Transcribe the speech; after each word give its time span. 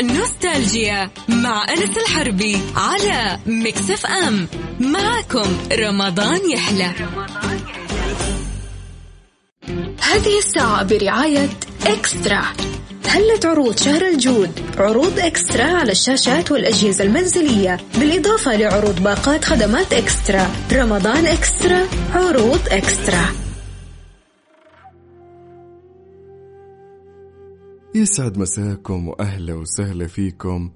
نوستالجيا 0.00 1.10
مع 1.28 1.66
أنس 1.72 1.96
الحربي 1.96 2.58
على 2.76 3.38
ميكس 3.46 3.90
اف 3.90 4.06
ام. 4.06 4.48
معكم 4.80 5.58
رمضان 5.72 6.50
يحلى. 6.50 6.92
هذه 10.00 10.38
الساعة 10.38 10.82
برعاية 10.82 11.48
إكسترا. 11.86 12.42
هلت 13.08 13.46
عروض 13.46 13.78
شهر 13.78 14.02
الجود؟ 14.02 14.50
عروض 14.78 15.18
إكسترا 15.18 15.64
على 15.64 15.92
الشاشات 15.92 16.50
والأجهزة 16.50 17.04
المنزلية 17.04 17.80
بالإضافة 17.98 18.56
لعروض 18.56 19.02
باقات 19.02 19.44
خدمات 19.44 19.92
إكسترا. 19.92 20.50
رمضان 20.72 21.26
إكسترا 21.26 21.86
عروض 22.14 22.60
إكسترا. 22.68 23.49
يسعد 27.94 28.38
مساكم 28.38 29.08
وأهلا 29.08 29.54
وسهلا 29.54 30.06
فيكم 30.06 30.70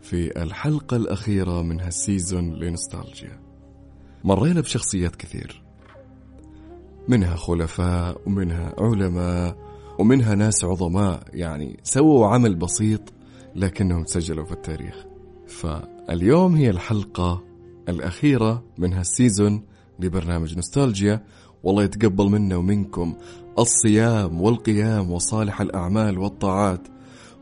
في 0.00 0.42
الحلقة 0.42 0.96
الأخيرة 0.96 1.62
من 1.62 1.80
هال 1.80 1.98
season 1.98 2.54
لنوستالجيا. 2.54 3.40
مرينا 4.24 4.60
بشخصيات 4.60 5.16
كثير. 5.16 5.62
منها 7.08 7.36
خلفاء 7.36 8.20
ومنها 8.26 8.74
علماء 8.78 9.56
ومنها 9.98 10.34
ناس 10.34 10.64
عظماء 10.64 11.22
يعني 11.32 11.80
سووا 11.82 12.26
عمل 12.26 12.54
بسيط 12.54 13.12
لكنهم 13.56 14.04
سجلوا 14.04 14.44
في 14.44 14.52
التاريخ. 14.52 15.06
فاليوم 15.46 16.54
هي 16.56 16.70
الحلقة 16.70 17.44
الأخيرة 17.88 18.64
من 18.78 18.92
هال 18.92 19.09
season 19.09 19.62
لبرنامج 19.98 20.54
نوستالجيا. 20.54 21.24
والله 21.62 21.82
يتقبل 21.82 22.30
منا 22.30 22.56
ومنكم 22.56 23.14
الصيام 23.60 24.40
والقيام 24.40 25.10
وصالح 25.10 25.60
الأعمال 25.60 26.18
والطاعات. 26.18 26.88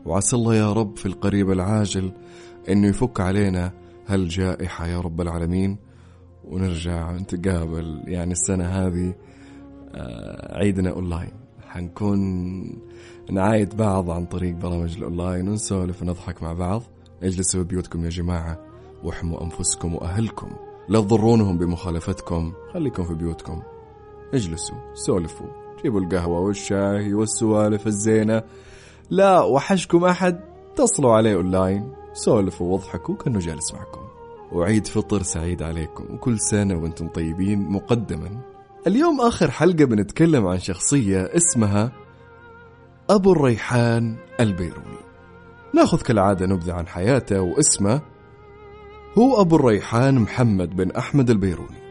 وعسى 0.05 0.35
الله 0.35 0.55
يا 0.55 0.73
رب 0.73 0.97
في 0.97 1.05
القريب 1.05 1.51
العاجل 1.51 2.11
أنه 2.69 2.87
يفك 2.87 3.19
علينا 3.19 3.71
هالجائحة 4.07 4.87
يا 4.87 4.99
رب 4.99 5.21
العالمين. 5.21 5.77
ونرجع 6.43 7.11
نتقابل 7.11 8.03
يعني 8.07 8.31
السنة 8.31 8.65
هذه 8.65 9.15
آه، 9.95 10.57
عيدنا 10.57 10.89
أونلاين. 10.89 11.31
حنكون 11.67 12.19
نعايد 13.31 13.75
بعض 13.77 14.09
عن 14.09 14.25
طريق 14.25 14.55
برامج 14.55 14.97
الأونلاين 14.97 15.47
ونسولف 15.47 16.01
ونضحك 16.01 16.43
مع 16.43 16.53
بعض. 16.53 16.83
اجلسوا 17.23 17.63
بيوتكم 17.63 18.03
يا 18.03 18.09
جماعة 18.09 18.59
واحموا 19.03 19.43
أنفسكم 19.43 19.95
وأهلكم. 19.95 20.49
لا 20.89 21.01
تضرونهم 21.01 21.57
بمخالفتكم 21.57 22.53
خليكم 22.73 23.03
في 23.03 23.13
بيوتكم. 23.13 23.61
اجلسوا 24.33 24.77
سولفوا. 24.93 25.68
جيبوا 25.83 26.01
القهوة 26.01 26.39
والشاي 26.39 27.13
والسوالف 27.13 27.87
الزينة. 27.87 28.43
لا 29.09 29.41
وحشكم 29.41 30.05
أحد 30.05 30.39
اتصلوا 30.73 31.13
عليه 31.13 31.35
أونلاين. 31.35 31.91
سولفوا 32.13 32.71
واضحكوا 32.71 33.15
كأنه 33.15 33.39
جالس 33.39 33.73
معكم. 33.73 34.01
وعيد 34.51 34.87
فطر 34.87 35.23
سعيد 35.23 35.63
عليكم 35.63 36.13
وكل 36.13 36.39
سنة 36.39 36.75
وأنتم 36.75 37.07
طيبين 37.07 37.69
مقدما. 37.69 38.29
اليوم 38.87 39.21
آخر 39.21 39.51
حلقة 39.51 39.85
بنتكلم 39.85 40.47
عن 40.47 40.59
شخصية 40.59 41.21
اسمها 41.21 41.91
أبو 43.09 43.31
الريحان 43.31 44.15
البيروني 44.39 44.99
نأخذ 45.73 46.01
كالعادة 46.01 46.45
نبذة 46.45 46.73
عن 46.73 46.87
حياته 46.87 47.41
واسمه. 47.41 48.01
هو 49.17 49.41
أبو 49.41 49.55
الريحان 49.55 50.15
محمد 50.15 50.75
بن 50.75 50.91
أحمد 50.91 51.29
البيروني 51.29 51.88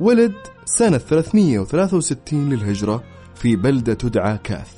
ولد 0.00 0.34
سنة 0.64 0.98
363 0.98 2.50
للهجرة 2.50 3.02
في 3.34 3.56
بلدة 3.56 3.94
تدعى 3.94 4.38
كاث 4.44 4.72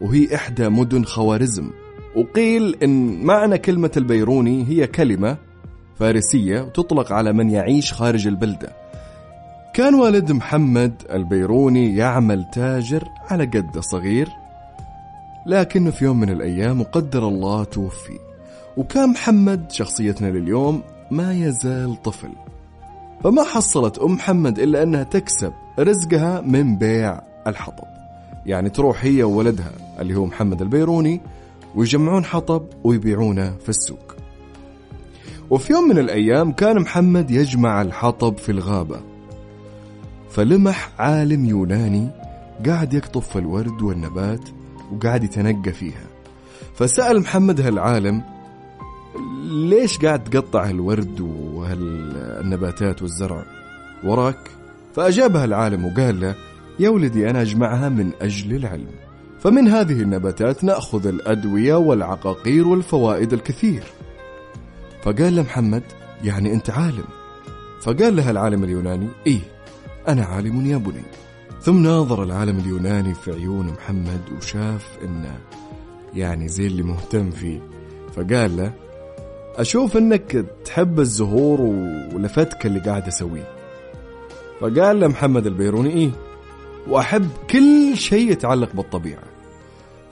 وهي 0.00 0.34
إحدى 0.34 0.68
مدن 0.68 1.04
خوارزم. 1.04 1.70
وقيل 2.16 2.76
إن 2.82 3.24
معنى 3.24 3.58
كلمة 3.58 3.90
البيروني 3.96 4.68
هي 4.68 4.86
كلمة 4.86 5.36
فارسية 5.98 6.60
وتطلق 6.60 7.12
على 7.12 7.32
من 7.32 7.50
يعيش 7.50 7.92
خارج 7.92 8.26
البلدة. 8.26 8.76
كان 9.74 9.94
والد 9.94 10.32
محمد 10.32 11.02
البيروني 11.12 11.96
يعمل 11.96 12.44
تاجر 12.52 13.08
على 13.30 13.44
قده 13.44 13.80
صغير 13.80 14.28
لكنه 15.46 15.90
في 15.90 16.04
يوم 16.04 16.20
من 16.20 16.30
الأيام 16.30 16.80
وقدر 16.80 17.28
الله 17.28 17.64
توفي. 17.64 18.18
وكان 18.76 19.08
محمد 19.08 19.72
شخصيتنا 19.72 20.26
لليوم 20.26 20.82
ما 21.10 21.32
يزال 21.32 22.02
طفل. 22.02 22.30
فما 23.24 23.42
حصلت 23.42 23.98
أم 23.98 24.12
محمد 24.12 24.58
إلا 24.58 24.82
أنها 24.82 25.02
تكسب 25.02 25.52
رزقها 25.78 26.40
من 26.40 26.78
بيع 26.78 27.20
الحطب. 27.46 27.84
يعني 28.46 28.70
تروح 28.70 29.04
هي 29.04 29.22
وولدها 29.22 29.72
اللي 30.00 30.14
هو 30.14 30.26
محمد 30.26 30.62
البيروني 30.62 31.20
ويجمعون 31.74 32.24
حطب 32.24 32.66
ويبيعونه 32.84 33.56
في 33.56 33.68
السوق. 33.68 34.16
وفي 35.50 35.72
يوم 35.72 35.88
من 35.88 35.98
الأيام 35.98 36.52
كان 36.52 36.80
محمد 36.80 37.30
يجمع 37.30 37.82
الحطب 37.82 38.38
في 38.38 38.52
الغابة. 38.52 39.00
فلمح 40.30 40.90
عالم 40.98 41.44
يوناني 41.44 42.08
قاعد 42.66 42.94
يقطف 42.94 43.36
الورد 43.36 43.82
والنبات 43.82 44.48
وقاعد 44.92 45.24
يتنقى 45.24 45.72
فيها. 45.72 46.06
فسأل 46.74 47.20
محمد 47.20 47.60
هالعالم 47.60 48.22
ليش 49.44 49.98
قاعد 49.98 50.24
تقطع 50.24 50.68
هالورد 50.68 51.20
وهالنباتات 52.42 53.02
والزرع. 53.02 53.44
وراك 54.04 54.50
فأجابها 54.94 55.44
العالم 55.44 55.84
وقال 55.84 56.20
له 56.20 56.34
يا 56.78 56.88
ولدي 56.88 57.30
أنا 57.30 57.42
أجمعها 57.42 57.88
من 57.88 58.10
أجل 58.20 58.56
العلم. 58.56 58.90
فمن 59.40 59.68
هذه 59.68 60.02
النباتات 60.02 60.64
نأخذ 60.64 61.06
الأدوية 61.06 61.74
والعقاقير 61.74 62.68
والفوائد 62.68 63.32
الكثير. 63.32 63.82
فقال 65.02 65.36
له 65.36 65.42
محمد 65.42 65.82
يعني 66.24 66.52
أنت 66.52 66.70
عالم. 66.70 67.04
فقال 67.82 68.16
له 68.16 68.30
العالم 68.30 68.64
اليوناني 68.64 69.08
إيه 69.26 69.40
أنا 70.08 70.24
عالم 70.24 70.66
يا 70.66 70.76
بني. 70.76 71.02
ثم 71.60 71.82
ناظر 71.82 72.22
العالم 72.22 72.58
اليوناني 72.58 73.14
في 73.14 73.32
عيون 73.32 73.66
محمد 73.66 74.20
وشاف 74.36 74.98
إنه 75.04 75.38
يعني 76.14 76.48
زي 76.48 76.66
اللي 76.66 76.82
مهتم 76.82 77.30
فيه. 77.30 77.60
فقال 78.16 78.56
له 78.56 78.72
أشوف 79.56 79.96
إنك 79.96 80.46
تحب 80.64 81.00
الزهور 81.00 81.60
ولفتك 82.14 82.66
اللي 82.66 82.80
قاعد 82.80 83.06
أسويه. 83.06 83.48
فقال 84.60 85.00
له 85.00 85.08
محمد 85.08 85.46
البيروني 85.46 85.90
إيه 85.90 86.10
وأحب 86.88 87.28
كل 87.50 87.96
شيء 87.96 88.30
يتعلق 88.30 88.72
بالطبيعة. 88.76 89.22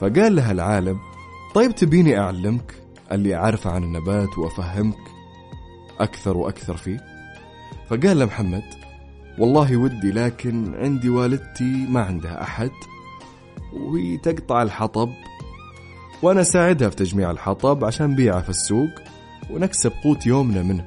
فقال 0.00 0.36
له 0.36 0.50
العالم 0.50 0.98
طيب 1.54 1.74
تبيني 1.74 2.18
أعلمك 2.18 2.74
اللي 3.12 3.34
أعرفه 3.34 3.70
عن 3.70 3.82
النبات 3.84 4.38
وأفهمك 4.38 4.98
أكثر 6.00 6.36
وأكثر 6.36 6.76
فيه؟ 6.76 7.00
فقال 7.88 8.18
له 8.18 8.24
محمد 8.24 8.62
والله 9.38 9.76
ودي 9.76 10.10
لكن 10.12 10.74
عندي 10.74 11.08
والدتي 11.08 11.86
ما 11.88 12.00
عندها 12.00 12.42
أحد 12.42 12.70
وهي 13.72 14.16
تقطع 14.16 14.62
الحطب 14.62 15.08
وأنا 16.22 16.40
أساعدها 16.40 16.88
في 16.88 16.96
تجميع 16.96 17.30
الحطب 17.30 17.84
عشان 17.84 18.14
بيعه 18.14 18.42
في 18.42 18.50
السوق. 18.50 18.90
ونكسب 19.54 19.92
قوت 20.04 20.26
يومنا 20.26 20.62
منه. 20.62 20.84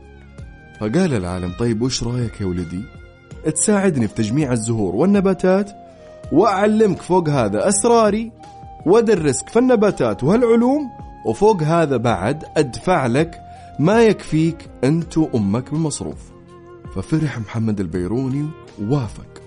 فقال 0.80 1.14
العالم 1.14 1.54
طيب 1.60 1.82
وش 1.82 2.04
رأيك 2.04 2.42
يا 2.42 2.46
ولدي؟ 2.46 2.84
تساعدني 3.52 4.08
في 4.08 4.14
تجميع 4.14 4.52
الزهور 4.52 4.96
والنباتات 4.96 5.72
وأعلمك 6.32 7.02
فوق 7.02 7.30
هذا 7.30 7.70
أسراري 7.70 8.32
وأدرسك 8.86 9.50
في 9.50 9.60
النباتات 9.60 10.24
وهالعلوم 10.24 10.90
وفوق 11.26 11.64
هذا 11.64 11.98
بعد 11.98 12.44
أدفع 12.58 13.08
لك 13.08 13.42
ما 13.80 14.04
يكفيك 14.04 14.70
أنت 14.84 15.18
وأمك 15.18 15.72
بالمصروف. 15.72 16.32
ففرح 16.96 17.40
محمد 17.40 17.80
البيروني 17.80 18.50
ووافق. 18.82 19.42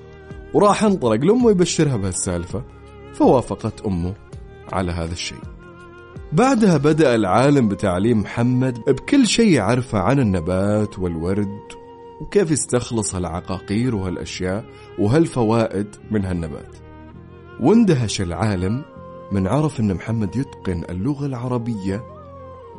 وراح 0.54 0.84
انطلق 0.84 1.24
لأمه 1.24 1.50
يبشرها 1.50 1.96
بهالسالفة 1.96 2.62
فوافقت 3.14 3.80
أمه 3.80 4.14
على 4.72 4.92
هذا 4.92 5.12
الشيء. 5.12 5.55
بعدها 6.32 6.76
بدأ 6.76 7.14
العالم 7.14 7.68
بتعليم 7.68 8.20
محمد 8.20 8.78
بكل 8.78 9.26
شيء 9.26 9.52
يعرفه 9.52 9.98
عن 9.98 10.20
النبات 10.20 10.98
والورد 10.98 11.62
وكيف 12.20 12.50
يستخلص 12.50 13.14
هالعقاقير 13.14 13.94
وهالأشياء 13.96 14.64
وهالفوائد 14.98 15.86
من 16.10 16.24
هالنبات. 16.24 16.76
واندهش 17.60 18.20
العالم 18.20 18.84
من 19.32 19.46
عرف 19.46 19.80
أن 19.80 19.94
محمد 19.94 20.36
يتقن 20.36 20.84
اللغة 20.90 21.26
العربية 21.26 22.02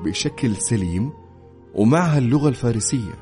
بشكل 0.05 0.55
سليم 0.55 1.11
ومعها 1.75 2.17
اللغة 2.17 2.49
الفارسية. 2.49 3.13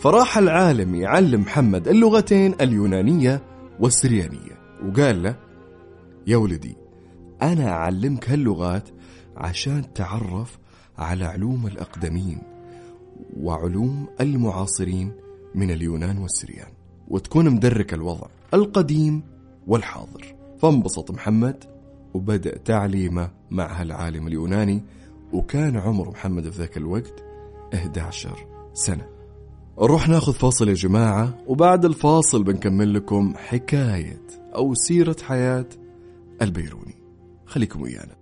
فراح 0.00 0.38
العالم 0.38 0.94
يعلم 0.94 1.40
محمد 1.40 1.88
اللغتين 1.88 2.54
اليونانية 2.60 3.42
والسريانية 3.80 4.58
وقال 4.84 5.22
له 5.22 5.36
يا 6.26 6.36
ولدي 6.36 6.76
أنا 7.42 7.68
أعلمك 7.68 8.30
هاللغات 8.30 8.88
عشان 9.36 9.92
تعرف 9.94 10.58
على 10.98 11.24
علوم 11.24 11.66
الأقدمين 11.66 12.38
وعلوم 13.40 14.06
المعاصرين 14.20 15.12
من 15.54 15.70
اليونان 15.70 16.18
والسريان 16.18 16.72
وتكون 17.08 17.50
مدرك 17.50 17.94
الوضع 17.94 18.26
القديم 18.54 19.22
والحاضر. 19.66 20.34
فانبسط 20.58 21.10
محمد 21.10 21.64
وبدأ 22.14 22.58
تعليمه 22.58 23.30
مع 23.50 23.80
هالعالم 23.80 24.26
اليوناني 24.26 24.82
وكان 25.32 25.76
عمر 25.76 26.08
محمد 26.10 26.50
في 26.50 26.58
ذاك 26.58 26.76
الوقت 26.76 27.24
11 27.74 28.46
سنة. 28.74 29.06
نروح 29.80 30.08
ناخذ 30.08 30.32
فاصل 30.32 30.68
يا 30.68 30.74
جماعة 30.74 31.34
وبعد 31.46 31.84
الفاصل 31.84 32.44
بنكمل 32.44 32.94
لكم 32.94 33.34
حكاية 33.36 34.22
أو 34.54 34.74
سيرة 34.74 35.16
حياة 35.22 35.66
البيروني. 36.42 36.94
خليكم 37.46 37.82
ويانا. 37.82 38.15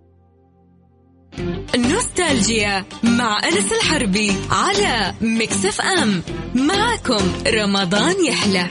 نوستالجيا 1.77 2.85
مع 3.03 3.41
أنس 3.45 3.73
الحربي 3.73 4.33
على 4.51 5.15
مكسف 5.21 5.81
أم. 5.81 6.23
معكم 6.55 7.33
رمضان 7.47 8.25
يحلى. 8.25 8.67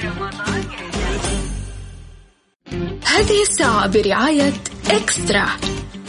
هذه 3.06 3.42
الساعة 3.42 3.88
برعاية 3.88 4.54
إكسترا. 4.90 5.46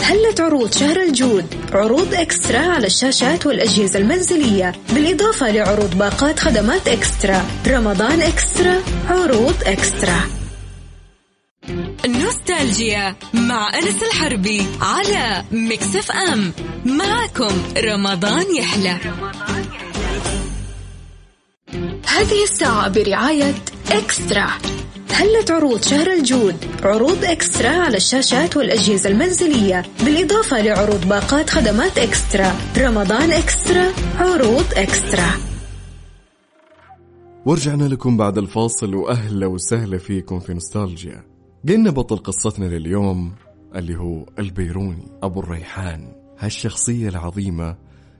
هلت 0.00 0.40
عروض 0.40 0.72
شهر 0.72 1.02
الجود؟ 1.02 1.46
عروض 1.72 2.14
إكسترا 2.14 2.58
على 2.58 2.86
الشاشات 2.86 3.46
والأجهزة 3.46 3.98
المنزلية 3.98 4.72
بالإضافة 4.92 5.50
لعروض 5.50 5.98
باقات 5.98 6.38
خدمات 6.38 6.88
إكسترا. 6.88 7.44
رمضان 7.66 8.20
إكسترا 8.20 8.82
عروض 9.08 9.54
إكسترا. 9.66 10.43
نوستالجيا 12.06 13.16
مع 13.34 13.78
أنس 13.78 14.02
الحربي 14.02 14.66
على 14.80 15.44
مكسف 15.52 16.10
أم. 16.12 16.52
معكم 16.84 17.62
رمضان 17.76 18.54
يحلى. 18.56 18.98
هذه 22.06 22.42
الساعة 22.42 22.88
برعاية 22.88 23.54
إكسترا. 23.90 24.46
هلت 25.10 25.50
عروض 25.50 25.82
شهر 25.82 26.12
الجود؟ 26.12 26.56
عروض 26.82 27.24
إكسترا 27.24 27.68
على 27.68 27.96
الشاشات 27.96 28.56
والأجهزة 28.56 29.10
المنزلية 29.10 29.82
بالإضافة 30.04 30.62
لعروض 30.62 31.08
باقات 31.08 31.50
خدمات 31.50 31.98
إكسترا. 31.98 32.54
رمضان 32.78 33.32
إكسترا 33.32 33.92
عروض 34.18 34.66
إكسترا. 34.76 35.30
ورجعنا 37.46 37.84
لكم 37.84 38.16
بعد 38.16 38.38
الفاصل 38.38 38.94
وأهلا 38.94 39.46
وسهلا 39.46 39.98
فيكم 39.98 40.40
في 40.40 40.52
نوستالجيا. 40.52 41.33
قلنا 41.68 41.90
بطل 41.90 42.16
قصتنا 42.16 42.64
لليوم 42.64 43.32
اللي 43.74 43.96
هو 43.96 44.26
البيروني. 44.38 45.08
أبو 45.22 45.40
الريحان 45.40 46.12
هالشخصية 46.38 47.08
العظيمة 47.08 47.76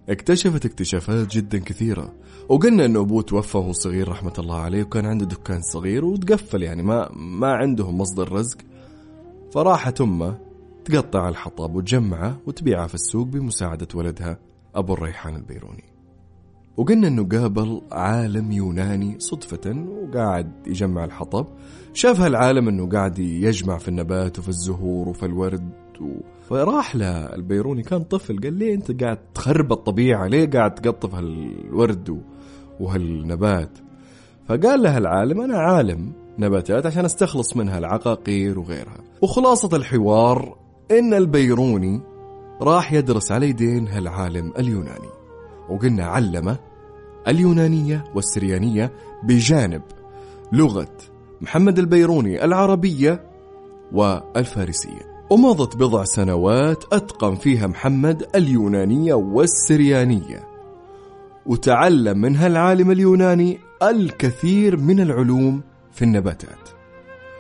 اكتشفت 0.09 0.67
اكتشافات 0.67 1.37
جدا 1.37 1.59
كثيرة 1.59 2.15
وقلنا 2.49 2.85
إنه 2.85 3.01
أبوه 3.01 3.23
توفى 3.23 3.59
وهو 3.59 3.73
صغير 3.73 4.09
رحمة 4.09 4.33
الله 4.39 4.57
عليه 4.57 4.83
وكان 4.83 5.07
عنده 5.07 5.27
دكان 5.27 5.61
صغير 5.63 6.05
وتقفل 6.05 6.63
يعني 6.63 6.83
ما 6.83 7.09
ما 7.13 7.53
عندهم 7.53 7.99
مصدر 7.99 8.33
رزق. 8.33 8.59
فراحت 9.53 10.01
أمه 10.01 10.39
تقطع 10.85 11.29
الحطب 11.29 11.75
وتجمعه 11.75 12.41
وتبيعه 12.47 12.87
في 12.87 12.95
السوق 12.95 13.27
بمساعدة 13.27 13.89
ولدها 13.95 14.39
أبو 14.75 14.95
الريحان 14.95 15.37
البيروني. 15.37 15.94
وقلنا 16.77 17.09
إنه 17.09 17.29
قابل 17.29 17.83
عالم 17.93 18.53
يوناني 18.53 19.21
صدفة 19.21 19.87
وقاعد 19.89 20.53
يجمع 20.67 21.05
الحطب. 21.05 21.47
شاف 21.93 22.21
هالعالم 22.21 22.69
إنه 22.69 22.89
قاعد 22.89 23.19
يجمع 23.19 23.79
في 23.79 23.89
النبات 23.89 24.39
وفي 24.39 24.49
الزهور 24.49 25.09
وفي 25.09 25.27
الورد 25.27 25.71
و... 26.01 26.21
فراح 26.49 26.97
له 26.97 27.35
البيروني 27.35 27.83
كان 27.83 28.03
طفل 28.03 28.41
قال 28.41 28.53
ليه 28.53 28.75
أنت 28.75 29.03
قاعد 29.03 29.19
تخرب 29.35 29.73
الطبيعة؟ 29.73 30.27
ليه 30.27 30.51
قاعد 30.51 30.75
تقطف 30.75 31.15
هالورد 31.15 32.23
وهالنبات؟ 32.81 33.79
فقال 34.49 34.83
له 34.83 34.99
العالم 34.99 35.41
أنا 35.41 35.59
عالم 35.59 36.13
نباتات 36.39 36.87
عشان 36.87 37.05
أستخلص 37.05 37.57
منها 37.57 37.79
العقاقير 37.79 38.59
وغيرها. 38.59 38.99
وخلاصة 39.23 39.77
الحوار 39.77 40.57
إن 40.91 41.15
البيروني 41.15 42.01
راح 42.61 42.93
يدرس 42.93 43.33
على 43.33 43.49
يدين 43.49 43.89
هالعالم 43.89 44.53
اليوناني. 44.59 45.24
وقلنا 45.69 46.05
علمه 46.05 46.59
اليونانية 47.29 48.05
والسريانية 48.15 48.93
بجانب 49.23 49.83
لغة 50.53 50.89
محمد 51.41 51.79
البيروني 51.79 52.45
العربية 52.45 53.31
والفارسية. 53.93 55.15
ومضت 55.31 55.77
بضع 55.77 56.05
سنوات 56.05 56.85
أتقن 56.93 57.35
فيها 57.35 57.67
محمد 57.67 58.27
اليونانية 58.35 59.15
والسريانية. 59.15 60.49
وتعلم 61.47 62.19
منها 62.19 62.47
العالم 62.47 62.91
اليوناني 62.91 63.59
الكثير 63.83 64.77
من 64.77 65.01
العلوم 65.01 65.63
في 65.93 66.03
النباتات. 66.03 66.69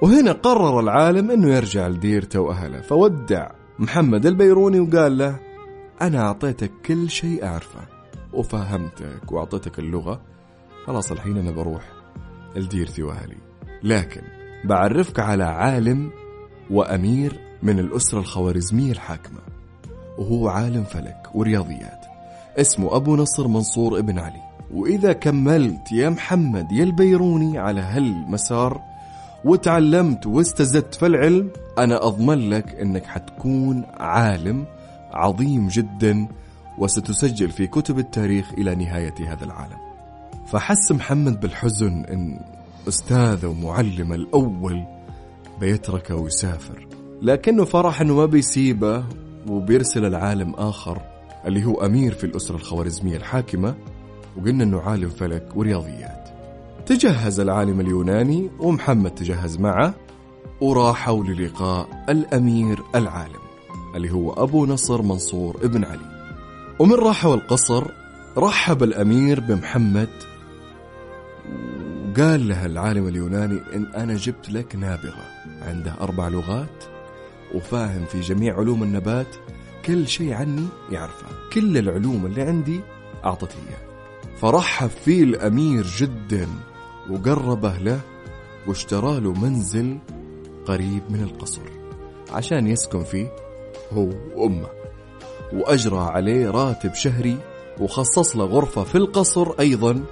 وهنا 0.02 0.32
قرر 0.32 0.80
العالم 0.80 1.30
أنه 1.30 1.54
يرجع 1.54 1.88
لديرته 1.88 2.40
وأهله. 2.40 2.80
فودع 2.80 3.50
محمد 3.78 4.26
البيروني 4.26 4.80
وقال 4.80 5.18
له 5.18 5.40
أنا 6.02 6.20
أعطيتك 6.20 6.70
كل 6.86 7.10
شيء 7.10 7.44
أعرفه. 7.44 7.94
وفهمتك 8.34 9.32
وأعطيتك 9.32 9.78
اللغة 9.78 10.20
خلاص 10.86 11.12
الحين 11.12 11.36
أنا 11.36 11.50
بروح 11.50 11.82
لديرتي 12.56 13.02
وأهلي 13.02 13.36
لكن 13.82 14.22
بعرفك 14.64 15.20
على 15.20 15.44
عالم 15.44 16.10
وأمير 16.70 17.40
من 17.62 17.78
الأسرة 17.78 18.19
الخوارزمية 18.19 18.92
الحاكمة 18.92 19.40
وهو 20.19 20.48
عالم 20.48 20.84
فلك 20.84 21.28
ورياضيات 21.34 22.04
اسمه 22.56 22.96
أبو 22.96 23.16
نصر 23.16 23.48
منصور 23.48 23.98
ابن 23.98 24.19
علي. 24.19 24.42
وإذا 24.75 25.12
كملت 25.12 25.92
يا 25.92 26.08
محمد 26.08 26.72
يا 26.72 26.84
البيروني 26.84 27.58
على 27.58 27.81
هالمسار 27.81 28.81
وتعلمت 29.44 30.26
واستزدت 30.26 30.94
في 30.94 31.06
العلم 31.06 31.50
أنا 31.78 32.06
أضمن 32.06 32.50
لك 32.50 32.75
أنك 32.75 33.04
حتكون 33.04 33.84
عالم 33.94 34.64
عظيم 35.12 35.69
جدا 35.69 36.28
وستسجل 36.78 37.50
في 37.50 37.66
كتب 37.66 37.98
التاريخ 37.98 38.52
إلى 38.52 38.74
نهاية 38.74 39.14
هذا 39.20 39.44
العالم. 39.44 39.78
فحس 40.46 40.92
محمد 40.92 41.40
بالحزن 41.40 42.04
أن 42.04 42.40
أستاذه 42.88 43.46
ومعلمه 43.46 44.14
الأول 44.14 44.84
بيتركه 45.60 46.14
ويسافر. 46.14 46.86
لكنه 47.22 47.64
فرح 47.64 48.00
أنه 48.00 48.14
ما 48.14 48.26
بيسيبه 48.26 49.04
وبيرسل 49.48 50.04
العالم 50.04 50.54
آخر 50.54 51.02
اللي 51.46 51.64
هو 51.64 51.74
أمير 51.86 52.14
في 52.14 52.24
الأسرة 52.24 52.56
الخوارزمية 52.56 53.16
الحاكمة 53.16 53.74
وقلنا 54.36 54.64
أنه 54.64 54.80
عالم 54.80 55.08
فلك 55.08 55.48
ورياضيات. 55.56 56.28
تجهز 56.86 57.40
العالم 57.40 57.80
اليوناني 57.80 58.50
ومحمد 58.60 59.10
تجهز 59.10 59.58
معه 59.58 59.94
وراحوا 60.60 61.24
للقاء 61.24 62.04
الأمير 62.08 62.82
العالم 62.94 63.44
اللي 63.96 64.12
هو 64.12 64.32
أبو 64.32 64.66
نصر 64.66 65.02
منصور 65.02 65.56
ابن 65.62 65.84
علي. 65.84 66.13
ومن 66.78 66.94
راحوا 66.94 67.34
القصر 67.34 67.84
رحب 68.38 68.82
الأمير 68.82 69.40
بمحمد 69.40 70.08
وقال 72.10 72.48
له 72.48 72.66
العالم 72.66 73.08
اليوناني 73.08 73.60
إن 73.74 73.86
أنا 73.86 74.14
جبت 74.14 74.50
لك 74.50 74.76
نابغة 74.76 75.24
عنده 75.62 75.94
أربع 76.00 76.28
لغات 76.28 76.84
وفاهم 77.54 78.04
في 78.04 78.20
جميع 78.20 78.56
علوم 78.56 78.82
النبات 78.82 79.36
كل 79.84 80.08
شيء 80.08 80.32
عني 80.32 80.66
يعرفه 80.90 81.26
كل 81.52 81.78
العلوم 81.78 82.26
اللي 82.26 82.43
عندي 82.43 82.81
أعطته 83.24 83.56
إياه 83.69 83.94
فرحب 84.36 84.88
فيه 84.88 85.22
الأمير 85.22 85.86
جدا 85.98 86.48
وقربه 87.10 87.78
له 87.78 88.00
واشترى 88.66 89.20
له 89.20 89.32
منزل 89.32 89.98
قريب 90.66 91.02
من 91.10 91.22
القصر 91.22 91.62
عشان 92.32 92.66
يسكن 92.66 93.04
فيه 93.04 93.32
هو 93.93 94.08
وأمه. 94.34 94.83
وأجرى 95.53 95.98
عليه 95.98 96.51
راتب 96.51 96.94
شهري 96.94 97.39
وخصص 97.81 98.36
له 98.36 98.44
غرفة 98.44 98.84
في 98.84 98.94
القصر 98.94 99.51
أيضا 99.60 100.05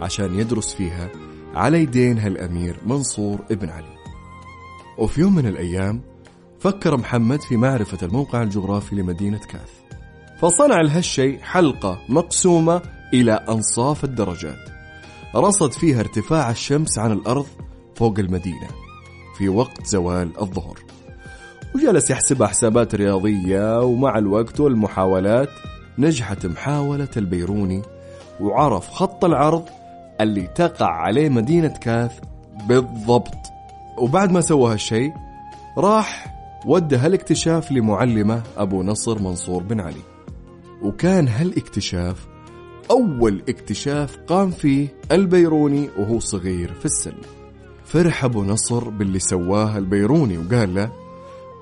عشان 0.00 0.38
يدرس 0.38 0.74
فيها 0.74 1.10
على 1.54 1.82
يدين 1.82 2.18
هالأمير 2.18 2.80
منصور 2.86 3.38
ابن 3.50 3.68
علي. 3.68 3.98
وفي 4.98 5.20
يوم 5.20 5.34
من 5.34 5.46
الأيام 5.46 6.02
فكر 6.60 6.96
محمد 6.96 7.42
في 7.42 7.56
معرفة 7.56 8.06
الموقع 8.06 8.42
الجغرافي 8.42 8.96
لمدينة 8.96 9.38
كاث 9.38 9.70
فصنع 10.40 10.80
لهالشيء 10.80 11.38
حلقة 11.40 11.98
مقسومة 12.08 12.82
إلى 13.14 13.32
أنصاف 13.32 14.04
الدرجات. 14.04 14.68
رصد 15.34 15.72
فيها 15.72 16.00
ارتفاع 16.00 16.50
الشمس 16.50 16.98
عن 16.98 17.12
الأرض 17.12 17.46
فوق 17.94 18.18
المدينة 18.18 18.68
في 19.38 19.48
وقت 19.48 19.86
زوال 19.86 20.40
الظهر. 20.40 20.87
وجلس 21.74 22.10
يحسبها 22.10 22.46
حسابات 22.46 22.94
رياضية 22.94 23.82
ومع 23.82 24.18
الوقت 24.18 24.60
والمحاولات 24.60 25.48
نجحت 25.98 26.46
محاولة 26.46 27.08
البيروني 27.16 27.82
وعرف 28.40 28.90
خط 28.90 29.24
العرض 29.24 29.64
اللي 30.20 30.46
تقع 30.46 30.86
عليه 30.86 31.28
مدينة 31.28 31.68
كاث 31.68 32.20
بالضبط. 32.68 33.34
وبعد 33.98 34.32
ما 34.32 34.40
سوى 34.40 34.72
هالشيء 34.72 35.12
راح 35.78 36.34
ودى 36.66 36.96
هالاكتشاف 36.96 37.72
لمعلمه 37.72 38.42
أبو 38.56 38.82
نصر 38.82 39.18
منصور 39.18 39.62
بن 39.62 39.80
علي. 39.80 40.02
وكان 40.82 41.28
هالاكتشاف 41.28 42.26
أول 42.90 43.42
اكتشاف 43.48 44.16
قام 44.26 44.50
فيه 44.50 44.88
البيروني 45.12 45.88
وهو 45.98 46.18
صغير 46.18 46.72
في 46.72 46.84
السن. 46.84 47.14
فرح 47.84 48.24
أبو 48.24 48.44
نصر 48.44 48.88
باللي 48.88 49.18
سواه 49.18 49.78
البيروني 49.78 50.38
وقال 50.38 50.74
له 50.74 50.90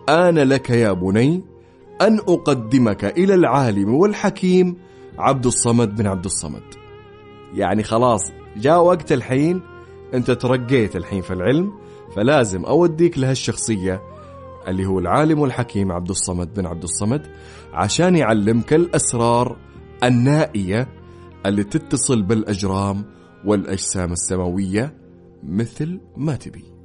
آن 0.08 0.38
لك 0.38 0.70
يا 0.70 0.92
بني 0.92 1.42
أن 2.00 2.18
أقدمك 2.18 3.04
إلى 3.04 3.34
العالم 3.34 3.94
والحكيم 3.94 4.76
عبد 5.18 5.46
الصمد 5.46 5.96
بن 5.96 6.06
عبد 6.06 6.24
الصمد. 6.24 6.62
يعني 7.54 7.82
خلاص 7.82 8.32
جاء 8.56 8.82
وقت 8.82 9.12
الحين 9.12 9.60
أنت 10.14 10.30
ترقيت 10.30 10.96
الحين 10.96 11.22
في 11.22 11.32
العلم 11.32 11.72
فلازم 12.16 12.64
أوديك 12.64 13.18
لهالشخصية 13.18 14.02
اللي 14.68 14.86
هو 14.86 14.98
العالم 14.98 15.38
والحكيم 15.40 15.92
عبد 15.92 16.10
الصمد 16.10 16.54
بن 16.54 16.66
عبد 16.66 16.82
الصمد 16.82 17.26
عشان 17.72 18.16
يعلمك 18.16 18.72
الأسرار 18.72 19.56
النائية 20.04 20.88
اللي 21.46 21.64
تتصل 21.64 22.22
بالأجرام 22.22 23.04
والأجسام 23.44 24.12
السماوية 24.12 24.94
مثل 25.42 26.00
ما 26.16 26.36
تبي. 26.36 26.75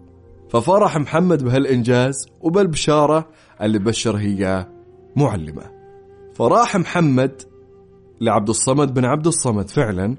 ففرح 0.52 0.98
محمد 0.98 1.44
بهالإنجاز 1.44 2.28
وبالبشارة 2.42 3.30
اللي 3.62 3.80
بشر 3.80 4.18
هي 4.18 4.68
معلمة. 5.16 5.64
فراح 6.34 6.76
محمد 6.76 7.42
لعبد 8.22 8.50
الصمد 8.50 8.94
بن 8.94 9.06
عبد 9.06 9.28
الصمد 9.28 9.70
فعلا 9.70 10.16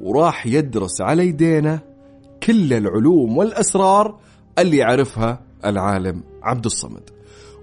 وراح 0.00 0.46
يدرس 0.46 1.00
على 1.00 1.26
يدينا 1.26 1.80
كل 2.42 2.72
العلوم 2.72 3.36
والأسرار 3.36 4.18
اللي 4.58 4.76
يعرفها 4.76 5.40
العالم 5.64 6.22
عبد 6.42 6.64
الصمد. 6.64 7.10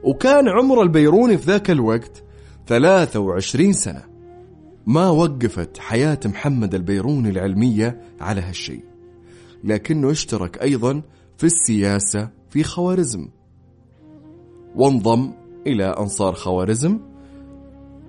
وكان 0.04 0.50
عمر 0.50 0.82
البيروني 0.82 1.38
في 1.38 1.52
ذاك 1.52 1.72
الوقت 1.72 2.24
23 2.68 3.74
سنة. 3.74 4.04
ما 4.88 5.10
وقفت 5.10 5.78
حياة 5.78 6.20
محمد 6.26 6.76
البيروني 6.76 7.30
العلمية 7.30 8.02
على 8.22 8.42
هالشيء. 8.42 8.84
لكنه 9.64 10.12
اشترك 10.12 10.62
أيضا 10.62 11.02
في 11.44 11.48
السياسة 11.48 12.30
في 12.50 12.64
خوارزم. 12.64 13.28
وانضم 14.76 15.32
إلى 15.68 15.86
أنصار 15.86 16.34
خوارزم 16.34 17.00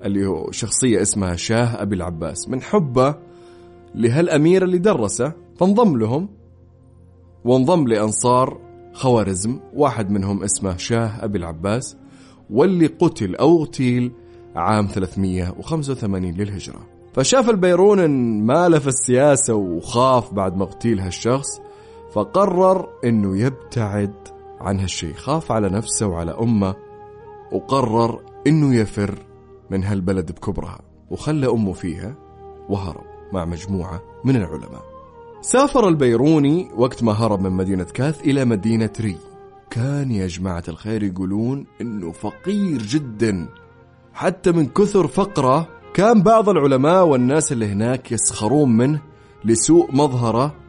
اللي 0.05 0.27
هو 0.27 0.51
شخصية 0.51 1.03
اسمها 1.03 1.37
شاه 1.37 1.83
أبي 1.83 1.97
العباس. 1.97 2.49
من 2.49 2.63
حبه 2.63 3.15
لهالأمير 3.95 4.65
اللي 4.65 4.79
درسه 4.79 5.33
فانضم 5.57 5.97
لهم. 5.97 6.29
وانضم 7.45 7.89
لأنصار 7.89 8.61
خوارزم 8.93 9.61
واحد 9.75 10.11
منهم 10.11 10.43
اسمه 10.43 10.77
شاه 10.77 11.25
أبي 11.25 11.39
العباس 11.39 11.97
واللي 12.51 12.87
قتل 12.87 13.37
أو 13.37 13.61
اغتيل 13.61 14.13
عام 14.57 14.87
385 14.87 16.35
للهجرة. 16.35 16.87
فشاف 17.15 17.51
البيرون 17.51 18.01
إن 18.01 18.43
ماله 18.47 18.79
في 18.79 18.89
السياسة 18.89 19.55
وخاف 19.55 20.35
بعد 20.35 20.57
ما 20.57 20.65
اغتيل 20.65 21.01
هالشخص 21.01 21.64
فقرر 22.15 22.89
إنه 23.05 23.39
يبتعد 23.39 24.15
عن 24.61 24.81
هالشيء 24.81 25.15
خاف 25.15 25.53
على 25.53 25.69
نفسه 25.69 26.07
وعلى 26.07 26.31
أمه 26.31 26.75
وقرر 27.53 28.21
إنه 28.47 28.75
يفر 28.75 29.19
من 29.71 29.85
هالبلد 29.85 30.33
بكبرها 30.33 30.81
وخلى 31.11 31.47
أمه 31.47 31.73
فيها 31.73 32.15
وهرب 32.69 33.05
مع 33.33 33.45
مجموعة 33.45 34.03
من 34.25 34.37
العلماء. 34.37 34.83
سافر 35.41 35.89
البيروني 35.89 36.71
وقت 36.77 37.03
ما 37.03 37.13
هرب 37.13 37.41
من 37.41 37.51
مدينة 37.51 37.85
كاث 37.85 38.21
إلى 38.21 38.45
مدينة 38.45 38.91
ري. 39.01 39.17
كان 39.71 40.11
يا 40.11 40.27
جماعة 40.27 40.65
الخير 40.69 41.03
يقولون 41.03 41.67
إنه 41.81 42.13
فقير 42.13 42.83
جدا. 42.83 43.49
حتى 44.13 44.53
من 44.53 44.67
كثر 44.67 45.07
فقره 45.07 45.69
كان 45.95 46.23
بعض 46.23 46.49
العلماء 46.49 47.07
والناس 47.07 47.53
اللي 47.53 47.67
هناك 47.67 48.13
يسخرون 48.13 48.77
منه 48.77 49.01
لسوء 49.45 49.93
مظهره 49.93 50.64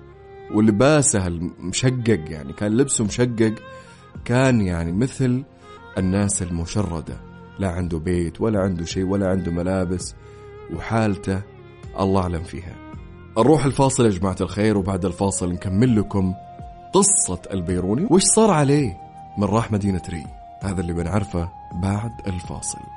ولباسه 0.53 1.27
المشقق 1.27 2.23
يعني 2.27 2.53
كان 2.53 2.77
لبسه 2.77 3.03
مشقق 3.03 3.53
كان 4.25 4.61
يعني 4.61 4.91
مثل 4.91 5.43
الناس 5.97 6.41
المشردة. 6.41 7.17
لا 7.59 7.69
عنده 7.69 7.97
بيت 7.97 8.41
ولا 8.41 8.59
عنده 8.59 8.85
شيء 8.85 9.05
ولا 9.05 9.29
عنده 9.29 9.51
ملابس 9.51 10.15
وحالته 10.73 11.41
الله 11.99 12.21
أعلم 12.21 12.43
فيها. 12.43 12.75
نروح 13.37 13.65
الفاصل 13.65 14.05
يا 14.05 14.09
جماعة 14.09 14.37
الخير 14.41 14.77
وبعد 14.77 15.05
الفاصل 15.05 15.51
نكمل 15.51 15.99
لكم 15.99 16.33
قصة 16.93 17.41
البيروني. 17.51 18.07
وش 18.11 18.23
صار 18.23 18.51
عليه 18.51 18.97
من 19.37 19.43
راح 19.43 19.71
مدينة 19.71 20.01
ري؟ 20.09 20.23
هذا 20.63 20.81
اللي 20.81 20.93
بنعرفه 20.93 21.49
بعد 21.81 22.11
الفاصل. 22.27 22.94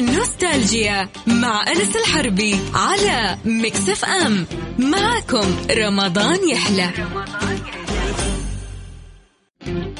نوستالجيا 0.00 1.08
مع 1.26 1.64
أنس 1.68 1.96
الحربي 1.96 2.56
على 2.74 3.38
مكسف 3.44 4.04
أم 4.04 4.46
معكم 4.78 5.56
رمضان 5.70 6.48
يحلى. 6.48 6.90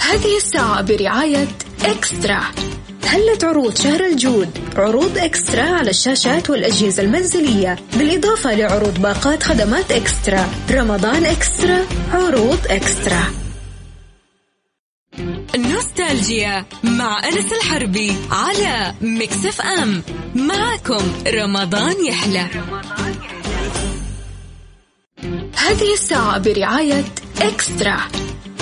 هذه 0.01 0.37
الساعة 0.37 0.83
برعاية 0.83 1.49
إكسترا. 1.85 2.41
هلت 3.07 3.45
عروض 3.45 3.77
شهر 3.77 4.05
الجود 4.05 4.49
عروض 4.77 5.19
إكسترا 5.19 5.63
على 5.63 5.91
الشاشات 5.91 6.51
والأجهزة 6.51 7.03
المنزلية؟ 7.03 7.77
بالإضافة 7.99 8.55
لعروض 8.55 8.99
باقات 8.99 9.43
خدمات 9.43 9.93
إكسترا. 9.93 10.47
رمضان 10.71 11.25
إكسترا 11.25 11.87
عروض 12.13 12.59
إكسترا. 12.71 13.42
نوستالجيا 16.01 16.65
مع 16.85 17.29
أنس 17.29 17.53
الحربي 17.53 18.17
على 18.31 18.95
مكسف 19.01 19.61
أم. 19.61 20.03
معكم 20.35 21.13
رمضان 21.27 22.07
يحلى. 22.07 22.47
هذه 25.57 25.93
الساعة 25.93 26.39
برعاية 26.39 27.05
إكسترا. 27.41 27.97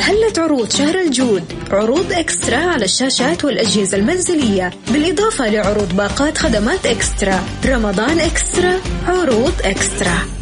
هلت 0.01 0.39
عروض 0.39 0.71
شهر 0.71 1.01
الجود؟ 1.01 1.45
عروض 1.71 2.13
إكسترا 2.13 2.57
على 2.57 2.85
الشاشات 2.85 3.45
والأجهزة 3.45 3.97
المنزلية 3.97 4.73
بالإضافة 4.93 5.49
لعروض 5.49 5.97
باقات 5.97 6.39
خدمات 6.39 6.87
إكسترا. 6.87 7.45
رمضان 7.67 8.21
إكسترا 8.21 8.81
عروض 9.07 9.55
إكسترا. 9.65 10.40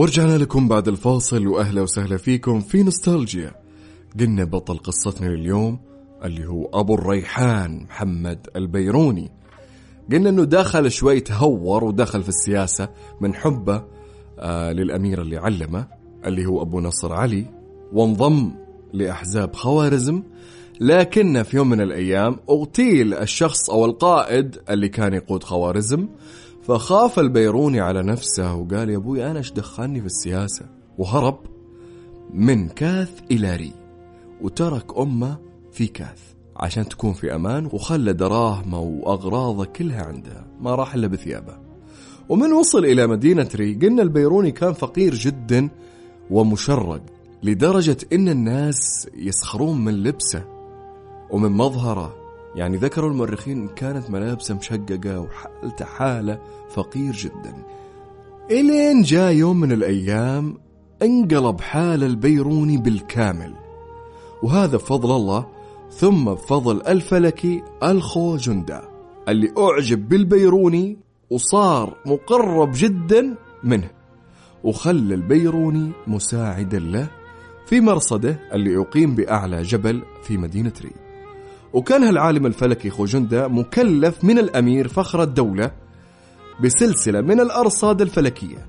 ورجعنا 0.00 0.38
لكم 0.38 0.68
بعد 0.68 0.88
الفاصل 0.88 1.46
وأهلا 1.46 1.82
وسهلا 1.82 2.16
فيكم 2.16 2.60
في 2.60 2.82
نوستالجيا. 2.82 3.52
قلنا 4.20 4.44
بطل 4.44 4.78
قصتنا 4.78 5.28
لليوم 5.28 5.78
اللي 6.24 6.46
هو 6.46 6.70
أبو 6.74 6.94
الريحان 6.94 7.82
محمد 7.82 8.46
البيروني. 8.56 9.30
قلنا 10.12 10.28
أنه 10.28 10.44
دخل 10.44 10.90
شوي 10.90 11.20
تهور 11.20 11.84
ودخل 11.84 12.22
في 12.22 12.28
السياسة 12.28 12.88
من 13.20 13.34
حبه 13.34 13.84
آه 14.38 14.72
للأمير 14.72 15.22
اللي 15.22 15.36
علمه 15.36 15.86
اللي 16.26 16.46
هو 16.46 16.62
أبو 16.62 16.80
نصر 16.80 17.12
علي 17.12 17.46
وانضم 17.92 18.50
لأحزاب 18.92 19.54
خوارزم. 19.54 20.22
لكن 20.80 21.42
في 21.42 21.56
يوم 21.56 21.68
من 21.68 21.80
الأيام 21.80 22.36
اغتيل 22.50 23.14
الشخص 23.14 23.70
أو 23.70 23.84
القائد 23.84 24.56
اللي 24.70 24.88
كان 24.88 25.14
يقود 25.14 25.44
خوارزم. 25.44 26.08
فخاف 26.62 27.18
البيروني 27.18 27.80
على 27.80 28.02
نفسه 28.02 28.54
وقال 28.54 28.90
يا 28.90 28.96
أبوي 28.96 29.26
أنا 29.30 29.38
إيش 29.38 29.52
دخلني 29.52 30.00
في 30.00 30.06
السياسة؟ 30.06 30.66
وهرب 30.98 31.38
من 32.34 32.68
كاث 32.68 33.20
إلى 33.30 33.56
ري 33.56 33.72
وترك 34.40 34.98
أمه 34.98 35.38
في 35.72 35.86
كاث 35.86 36.20
عشان 36.56 36.88
تكون 36.88 37.12
في 37.12 37.34
أمان 37.34 37.66
وخلى 37.66 38.12
دراهمه 38.12 38.80
وأغراضه 38.80 39.64
كلها 39.64 40.02
عندها 40.02 40.46
ما 40.60 40.74
راح 40.74 40.94
إلا 40.94 41.06
بثيابه. 41.06 41.58
ومن 42.28 42.52
وصل 42.52 42.84
إلى 42.84 43.06
مدينة 43.06 43.48
ري 43.54 43.74
قلنا 43.74 44.02
البيروني 44.02 44.50
كان 44.50 44.72
فقير 44.72 45.14
جدا 45.14 45.68
ومشرد 46.30 47.02
لدرجة 47.42 47.96
إن 48.12 48.28
الناس 48.28 49.08
يسخرون 49.16 49.84
من 49.84 50.02
لبسه 50.02 50.44
ومن 51.30 51.52
مظهره. 51.52 52.19
يعني 52.54 52.76
ذكروا 52.76 53.10
المؤرخين 53.10 53.68
كانت 53.68 54.10
ملابسه 54.10 54.54
مشققة 54.54 55.20
وحالته 55.20 55.84
حالة 55.84 56.38
فقير 56.70 57.12
جدا. 57.12 57.54
إلين 58.50 59.02
جاء 59.02 59.32
يوم 59.32 59.60
من 59.60 59.72
الأيام 59.72 60.54
انقلب 61.02 61.60
حال 61.60 62.04
البيروني 62.04 62.76
بالكامل. 62.76 63.54
وهذا 64.42 64.76
بفضل 64.76 65.16
الله 65.16 65.46
ثم 65.90 66.24
بفضل 66.24 66.82
الفلكي 66.88 67.62
الخوجندا 67.82 68.82
اللي 69.28 69.52
أعجب 69.58 70.08
بالبيروني 70.08 70.98
وصار 71.30 71.96
مقرب 72.06 72.70
جدا 72.74 73.36
منه 73.64 73.90
وخلى 74.64 75.14
البيروني 75.14 75.92
مساعدا 76.06 76.78
له 76.78 77.08
في 77.66 77.80
مرصده 77.80 78.38
اللي 78.52 78.72
يقيم 78.72 79.14
بأعلى 79.14 79.62
جبل 79.62 80.02
في 80.22 80.36
مدينة 80.36 80.72
ريد 80.82 80.99
وكان 81.72 82.04
هالعالم 82.04 82.46
الفلكي 82.46 82.90
خوجندا 82.90 83.48
مكلف 83.48 84.24
من 84.24 84.38
الأمير 84.38 84.88
فخر 84.88 85.22
الدولة 85.22 85.70
بسلسلة 86.64 87.20
من 87.20 87.40
الأرصاد 87.40 88.00
الفلكية 88.00 88.66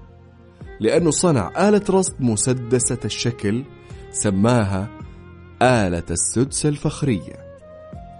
لأنه 0.79 1.11
صنع 1.11 1.69
آلة 1.69 1.81
رصد 1.89 2.13
مسدسة 2.19 2.99
الشكل 3.05 3.63
سماها 4.11 4.89
آلة 5.61 6.03
السدس 6.11 6.65
الفخرية. 6.65 7.51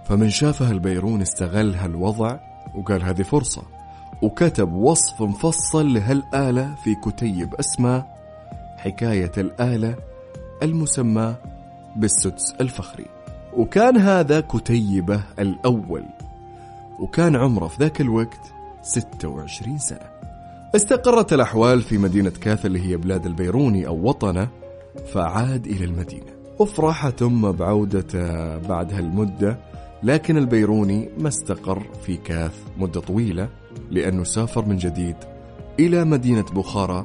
فمن 0.08 0.30
شافها 0.30 0.70
البيرون 0.70 1.20
استغل 1.22 1.74
هالوضع 1.74 2.38
وقال 2.74 3.02
هذه 3.02 3.22
فرصة 3.22 3.62
وكتب 4.22 4.72
وصف 4.72 5.22
مفصل 5.22 5.94
لهالآلة 5.94 6.74
في 6.84 6.94
كتيب 6.94 7.54
اسمه 7.54 8.06
حكاية 8.76 9.32
الآلة 9.38 9.96
المسمى 10.62 11.34
بالسدس 11.96 12.54
الفخري. 12.60 13.21
وكان 13.56 13.96
هذا 13.96 14.40
كتيبة 14.40 15.22
الأول 15.38 16.04
وكان 16.98 17.36
عمره 17.36 17.66
في 17.68 17.76
ذاك 17.80 18.00
الوقت 18.00 18.52
26 18.82 19.78
سنة. 19.78 20.12
استقرت 20.76 21.32
الأحوال 21.32 21.82
في 21.82 21.98
مدينة 21.98 22.30
كاث 22.30 22.66
اللي 22.66 22.80
هي 22.90 22.96
بلاد 22.96 23.26
البيروني 23.26 23.86
أو 23.86 24.08
وطنه 24.08 24.48
فعاد 25.12 25.66
إلى 25.66 25.84
المدينة. 25.84 26.32
وفرح 26.58 27.08
ثم 27.08 27.50
بعودته 27.52 28.56
بعد 28.58 28.92
هالمدة 28.92 29.58
لكن 30.02 30.36
البيروني 30.36 31.08
ما 31.18 31.28
استقر 31.28 31.82
في 32.02 32.16
كاث 32.16 32.54
مدة 32.78 33.00
طويلة 33.00 33.48
لأنه 33.90 34.24
سافر 34.24 34.64
من 34.64 34.76
جديد 34.76 35.16
إلى 35.80 36.04
مدينة 36.04 36.42
بخارى 36.42 37.04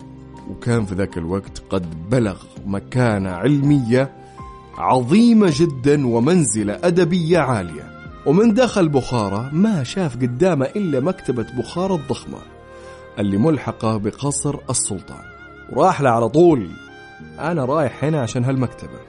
وكان 0.50 0.86
في 0.86 0.96
ذاك 0.96 1.18
الوقت 1.18 1.62
قد 1.70 2.10
بلغ 2.10 2.44
مكانة 2.66 3.30
علمية 3.30 4.12
عظيمة 4.78 5.54
جدا 5.56 6.08
ومنزلة 6.08 6.80
أدبية 6.84 7.40
عالية. 7.40 7.98
ومن 8.26 8.54
دخل 8.54 8.90
بخارى 8.90 9.50
ما 9.54 9.84
شاف 9.84 10.16
قدامه 10.16 10.66
إلا 10.66 11.00
مكتبة 11.00 11.46
بخارى 11.58 11.96
الضخمة 11.96 12.38
اللي 13.20 13.38
ملحقة 13.38 13.98
بقصر 13.98 14.56
السلطان. 14.70 15.24
وراح 15.74 16.02
له 16.02 16.10
على 16.10 16.30
طول. 16.30 16.70
أنا 17.40 17.66
رايح 17.66 18.04
هنا 18.04 18.22
عشان 18.22 18.44
هالمكتبة. 18.44 19.00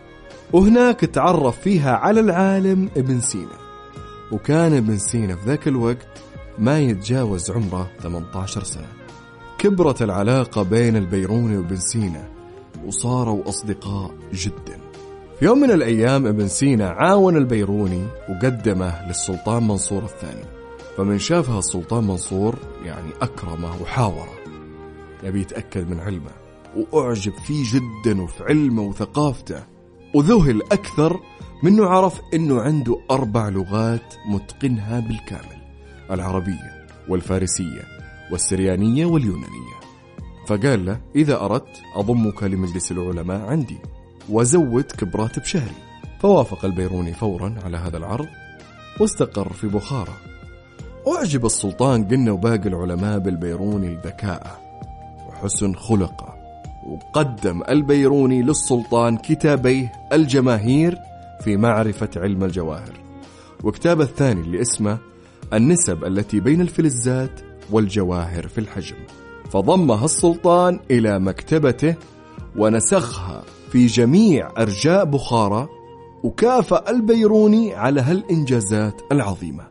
وهناك 0.52 1.00
تعرف 1.00 1.60
فيها 1.60 1.96
على 1.96 2.20
العالم 2.20 2.90
ابن 2.96 3.20
سينا. 3.20 3.58
وكان 4.32 4.76
ابن 4.76 4.98
سينا 4.98 5.36
في 5.36 5.46
ذاك 5.46 5.68
الوقت 5.68 6.08
ما 6.58 6.78
يتجاوز 6.78 7.50
عمره 7.50 7.90
18 8.00 8.64
سنة. 8.64 8.88
كبرت 9.58 10.02
العلاقة 10.02 10.62
بين 10.62 10.96
البيروني 10.96 11.56
وابن 11.56 11.76
سينا. 11.76 12.28
وصاروا 12.86 13.48
أصدقاء 13.48 14.10
جدا. 14.32 14.87
في 15.38 15.44
يوم 15.44 15.58
من 15.58 15.70
الأيام 15.70 16.26
ابن 16.26 16.48
سينا 16.48 16.88
عاون 16.88 17.36
البيروني 17.36 18.06
وقدمه 18.28 19.06
للسلطان 19.08 19.68
منصور 19.68 20.04
الثاني. 20.04 20.44
فمن 20.96 21.18
شافها 21.18 21.58
السلطان 21.58 22.04
منصور 22.04 22.58
يعني 22.84 23.10
أكرمه 23.22 23.82
وحاوره. 23.82 24.34
يبي 25.22 25.40
يتأكد 25.40 25.90
من 25.90 26.00
علمه. 26.00 26.30
وأعجب 26.92 27.32
فيه 27.32 27.64
جدا 27.72 28.22
وفي 28.22 28.44
علمه 28.44 28.82
وثقافته. 28.82 29.62
وذهل 30.14 30.62
أكثر 30.62 31.20
منه 31.62 31.86
عرف 31.86 32.20
أنه 32.34 32.60
عنده 32.60 33.00
أربع 33.10 33.48
لغات 33.48 34.14
متقنها 34.28 35.00
بالكامل. 35.00 35.58
العربية 36.10 36.86
والفارسية 37.08 37.82
والسريانية 38.30 39.06
واليونانية. 39.06 39.78
فقال 40.46 40.86
له 40.86 41.00
إذا 41.16 41.40
أردت 41.40 41.82
أضمك 41.96 42.42
لمجلس 42.42 42.92
العلماء 42.92 43.40
عندي. 43.40 43.78
وزودك 44.30 45.04
براتب 45.04 45.44
شهري 45.44 45.74
فوافق 46.20 46.64
البيروني 46.64 47.12
فورا 47.12 47.54
على 47.64 47.76
هذا 47.76 47.96
العرض 47.96 48.28
واستقر 49.00 49.52
في 49.52 49.66
بخارى 49.66 50.12
أعجب 51.16 51.46
السلطان 51.46 52.04
قلنا 52.04 52.32
وباقي 52.32 52.68
العلماء 52.68 53.18
بالبيروني 53.18 53.94
لذكائه 53.94 54.58
وحسن 55.28 55.74
خلقه. 55.74 56.34
وقدم 56.86 57.62
البيروني 57.68 58.42
للسلطان 58.42 59.16
كتابيه 59.16 59.92
الجماهير 60.12 60.98
في 61.44 61.56
معرفة 61.56 62.08
علم 62.16 62.44
الجواهر. 62.44 63.00
وكتابه 63.64 64.04
الثاني 64.04 64.40
اللي 64.40 64.60
اسمه 64.60 64.98
النسب 65.52 66.04
التي 66.04 66.40
بين 66.40 66.60
الفلزات 66.60 67.40
والجواهر 67.70 68.48
في 68.48 68.58
الحجم. 68.58 68.96
فضمها 69.50 70.04
السلطان 70.04 70.80
إلى 70.90 71.18
مكتبته 71.18 71.94
ونسخها 72.56 73.42
في 73.72 73.86
جميع 73.86 74.50
أرجاء 74.58 75.04
بخارى 75.04 75.68
وكافأ 76.22 76.90
البيروني 76.90 77.74
على 77.74 78.00
هالإنجازات 78.00 79.02
العظيمة. 79.12 79.66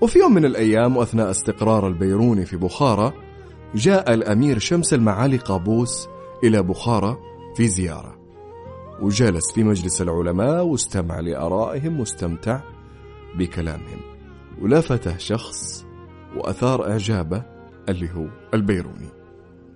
وفي 0.00 0.18
يوم 0.18 0.34
من 0.34 0.44
الأيام 0.44 0.96
وأثناء 0.96 1.30
استقرار 1.30 1.88
البيروني 1.88 2.46
في 2.46 2.56
بخارى 2.56 3.12
جاء 3.74 4.14
الأمير 4.14 4.58
شمس 4.58 4.94
المعالي 4.94 5.36
قابوس 5.36 6.08
إلى 6.44 6.62
بخارى 6.62 7.16
في 7.56 7.68
زيارة. 7.68 8.16
وجلس 9.02 9.52
في 9.54 9.64
مجلس 9.64 10.02
العلماء 10.02 10.64
واستمع 10.64 11.20
لآرائهم 11.20 12.00
واستمتع 12.00 12.60
بكلامهم. 13.38 14.00
ولفته 14.62 15.16
شخص 15.16 15.86
وأثار 16.36 16.90
إعجابه 16.90 17.42
اللي 17.88 18.10
هو 18.14 18.26
البيروني. 18.54 19.08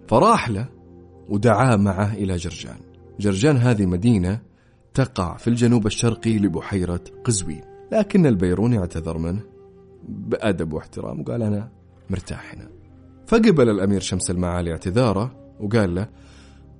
فراح 0.08 0.50
له 0.50 0.68
ودعاه 1.28 1.76
معه 1.76 2.14
إلى 2.14 2.36
جرجان. 2.36 2.93
جرجان 3.20 3.56
هذه 3.56 3.86
مدينة 3.86 4.40
تقع 4.94 5.36
في 5.36 5.48
الجنوب 5.48 5.86
الشرقي 5.86 6.38
لبحيرة 6.38 7.00
قزوين. 7.24 7.62
لكن 7.92 8.26
البيروني 8.26 8.78
اعتذر 8.78 9.18
منه 9.18 9.40
بأدب 10.08 10.72
واحترام 10.72 11.20
وقال 11.20 11.42
أنا 11.42 11.68
مرتاح 12.10 12.54
هنا. 12.54 12.68
فقبل 13.26 13.68
الأمير 13.68 14.00
شمس 14.00 14.30
المعالي 14.30 14.72
اعتذاره 14.72 15.54
وقال 15.60 15.94
له 15.94 16.08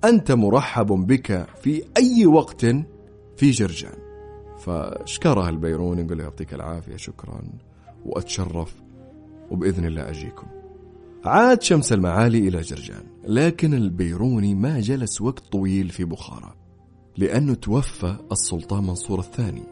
أنت 0.03 0.31
مرحب 0.31 0.87
بك 0.87 1.47
في 1.61 1.83
أي 1.97 2.25
وقت 2.25 2.65
في 3.37 3.51
جرجان. 3.51 3.97
فاشكره 4.57 5.49
البيروني 5.49 6.01
يقول 6.01 6.19
يعطيك 6.19 6.53
العافية 6.53 6.95
شكرا 6.95 7.41
وأتشرف 8.05 8.75
وبإذن 9.51 9.85
الله 9.85 10.09
أجيكم. 10.09 10.47
عاد 11.25 11.61
شمس 11.61 11.93
المعالي 11.93 12.47
إلى 12.47 12.61
جرجان. 12.61 13.03
لكن 13.27 13.73
البيروني 13.73 14.55
ما 14.55 14.79
جلس 14.79 15.21
وقت 15.21 15.43
طويل 15.51 15.89
في 15.89 16.05
بخارى 16.05 16.53
لأنه 17.17 17.53
توفى 17.53 18.15
السلطان 18.31 18.83
منصور 18.83 19.19
الثاني 19.19 19.63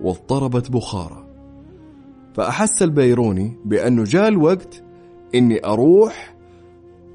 واضطربت 0.00 0.70
بخارى. 0.70 1.26
فأحس 2.34 2.82
البيروني 2.82 3.56
بأنه 3.64 4.04
جاء 4.04 4.28
الوقت 4.28 4.82
إني 5.34 5.66
أروح 5.66 6.34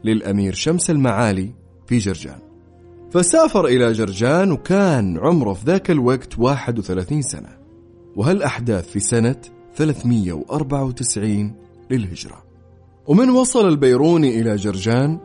للأمير 0.03 0.53
شمس 0.53 0.89
المعالي 0.89 1.49
في 1.87 1.97
جرجان. 1.97 2.39
فسافر 3.11 3.65
إلى 3.65 3.91
جرجان 3.91 4.51
وكان 4.51 5.17
عمره 5.17 5.53
في 5.53 5.65
ذاك 5.65 5.91
الوقت 5.91 6.39
31 6.39 7.21
سنة 7.21 7.57
وهالأحداث 8.15 8.89
في 8.89 8.99
سنة 8.99 9.41
394 9.75 11.53
للهجرة. 11.91 12.43
ومن 13.07 13.29
وصل 13.29 13.67
البيروني 13.67 14.41
إلى 14.41 14.55
جرجان 14.55 15.19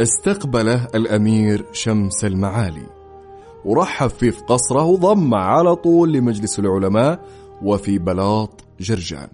استقبله 0.00 0.88
الأمير 0.94 1.64
شمس 1.72 2.24
المعالي. 2.24 2.86
ورحب 3.64 4.10
فيه 4.10 4.30
في 4.30 4.42
قصره 4.42 4.84
وضم 4.84 5.34
على 5.34 5.76
طول 5.76 6.12
لمجلس 6.12 6.58
العلماء 6.58 7.20
وفي 7.62 7.98
بلاط 7.98 8.64
جرجان. 8.80 9.28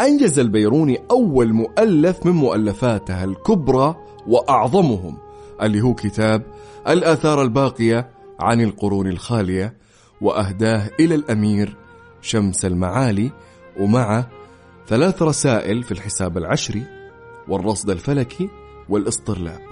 أنجز 0.00 0.38
البيروني 0.38 0.98
أول 1.10 1.52
مؤلف 1.52 2.26
من 2.26 2.32
مؤلفاته 2.32 3.24
الكبرى 3.24 3.96
وأعظمهم 4.26 5.16
اللي 5.62 5.80
هو 5.80 5.94
كتاب 5.94 6.42
الآثار 6.88 7.42
الباقية 7.42 8.10
عن 8.40 8.60
القرون 8.60 9.06
الخالية 9.06 9.74
وأهداه 10.20 10.90
إلى 11.00 11.14
الأمير 11.14 11.76
شمس 12.20 12.64
المعالي 12.64 13.30
ومع 13.80 14.26
ثلاث 14.88 15.22
رسائل 15.22 15.82
في 15.82 15.92
الحساب 15.92 16.38
العشري 16.38 16.82
والرصد 17.48 17.90
الفلكي 17.90 18.48
والاسطرلاب 18.90 19.70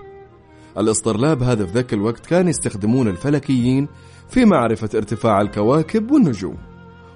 الاسطرلاب 0.79 1.43
هذا 1.43 1.67
في 1.67 1.73
ذاك 1.73 1.93
الوقت 1.93 2.27
كان 2.27 2.49
يستخدمون 2.49 3.09
الفلكيين 3.09 3.89
في 4.29 4.45
معرفة 4.45 4.89
ارتفاع 4.95 5.41
الكواكب 5.41 6.11
والنجوم. 6.11 6.57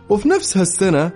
وفي 0.09 0.29
نفس 0.29 0.57
هالسنة 0.57 1.11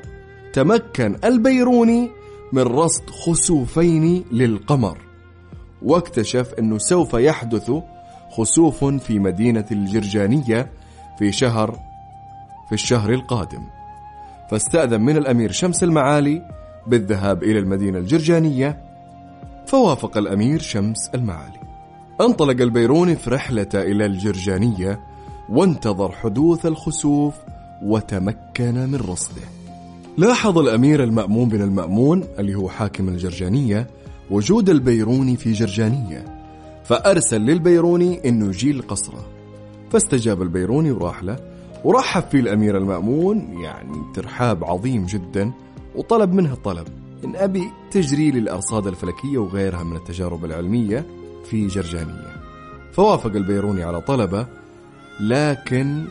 تمكن 0.53 1.17
البيروني 1.25 2.11
من 2.53 2.63
رصد 2.63 3.11
خسوفين 3.11 4.25
للقمر. 4.33 4.99
واكتشف 5.83 6.55
أنه 6.59 6.79
سوف 6.79 7.15
يحدث 7.15 7.71
خسوف 8.31 8.85
في 8.85 9.19
مدينة 9.19 9.67
الجرجانية 9.73 10.71
في 11.19 11.33
شهر 11.33 11.79
في 12.69 12.73
الشهر 12.75 13.13
القادم. 13.13 13.63
فاستأذن 14.51 15.01
من 15.01 15.17
الأمير 15.17 15.53
شمس 15.53 15.83
المعالي 15.83 16.43
بالذهاب 16.87 17.43
إلى 17.43 17.59
المدينة 17.59 17.99
الجرجانية 17.99 18.86
فوافق 19.67 20.17
الأمير 20.17 20.61
شمس 20.61 21.11
المعالي. 21.15 21.61
انطلق 22.21 22.63
البيروني 22.63 23.17
في 23.17 23.31
رحلته 23.31 23.83
إلى 23.83 24.07
الجرجانية 24.07 25.01
وانتظر 25.49 26.13
حدوث 26.13 26.67
الخسوف 26.67 27.35
وتمكن 27.83 28.75
من 28.75 28.97
رصده. 28.97 29.43
لاحظ 30.19 30.59
الأمير 30.59 31.05
المأمون 31.05 31.49
بن 31.49 31.63
المأمون 31.63 32.25
اللي 32.39 32.55
هو 32.55 32.69
حاكم 32.69 33.09
الجرجانية 33.09 33.87
وجود 34.31 34.71
البيروني 34.71 35.37
في 35.37 35.53
جرجانية 35.53 36.25
فأرسل 36.85 37.41
للبيروني 37.41 38.29
أنه 38.29 38.47
يجي 38.47 38.73
لقصره 38.73 39.27
فاستجاب 39.91 40.43
البيروني 40.43 40.91
وراح 40.91 41.23
له 41.23 41.37
ورحب 41.85 42.23
فيه 42.23 42.41
الأمير 42.41 42.77
المأمون 42.77 43.63
يعني 43.63 43.99
ترحاب 44.15 44.65
عظيم 44.65 45.07
جدا 45.07 45.53
وطلب 45.95 46.33
منه 46.33 46.55
طلب 46.55 46.89
إن 47.25 47.37
أبي 47.37 47.71
تجري 47.91 48.31
للأرصاد 48.31 48.87
الفلكية 48.87 49.39
وغيرها 49.39 49.85
من 49.85 49.97
التجارب 49.97 50.45
العلمية 50.45 51.07
في 51.45 51.67
جرجانية. 51.67 52.37
فوافق 52.93 53.31
البيروني 53.31 53.83
على 53.83 54.01
طلبه 54.01 54.47
لكن 55.21 56.05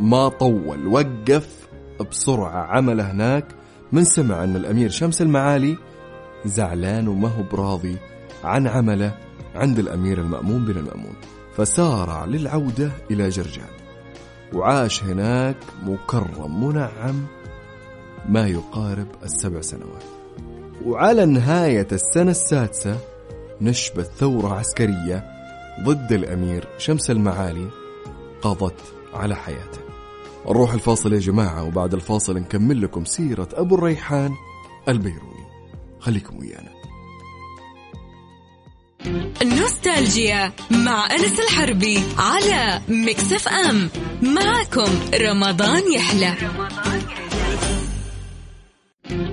ما 0.00 0.28
طول 0.28 0.86
وقف 0.86 1.68
بسرعة 2.10 2.66
عمله 2.66 3.10
هناك 3.10 3.44
من 3.92 4.04
سمع 4.04 4.44
أن 4.44 4.56
الأمير 4.56 4.90
شمس 4.90 5.22
المعالي 5.22 5.76
زعلان 6.44 7.08
وما 7.08 7.28
هو 7.28 7.42
براضي 7.42 7.96
عن 8.44 8.66
عمله 8.66 9.18
عند 9.54 9.78
الأمير 9.78 10.20
المأمون 10.20 10.64
بن 10.64 10.78
المأمون. 10.78 11.14
فسارع 11.56 12.24
للعودة 12.24 12.92
إلى 13.10 13.28
جرجان 13.28 13.70
وعاش 14.52 15.04
هناك 15.04 15.56
مكرم 15.82 16.64
منعم 16.64 17.26
ما 18.28 18.46
يقارب 18.46 19.06
السبع 19.22 19.60
سنوات. 19.60 20.19
وعلى 20.84 21.26
نهاية 21.26 21.86
السنة 21.92 22.30
السادسة 22.30 22.98
نشبت 23.60 24.10
ثورة 24.18 24.54
عسكرية 24.54 25.24
ضد 25.82 26.12
الأمير 26.12 26.68
شمس 26.78 27.10
المعالي 27.10 27.68
قضت 28.42 28.80
على 29.14 29.36
حياته. 29.36 29.80
نروح 30.46 30.72
الفاصل 30.72 31.12
يا 31.12 31.18
جماعة 31.18 31.64
وبعد 31.64 31.94
الفاصل 31.94 32.36
نكمل 32.38 32.82
لكم 32.82 33.04
سيرة 33.04 33.48
أبو 33.52 33.74
الريحان 33.74 34.32
البيروني 34.88 35.46
خليكم 36.00 36.38
ويانا. 36.38 36.70
نوستالجيا 39.42 40.52
مع 40.70 41.08
أنس 41.12 41.40
الحربي 41.40 42.02
على 42.18 42.80
مكسف 42.88 43.48
أم. 43.48 43.90
معكم 44.22 44.92
رمضان 45.14 45.92
يحلى. 45.92 46.34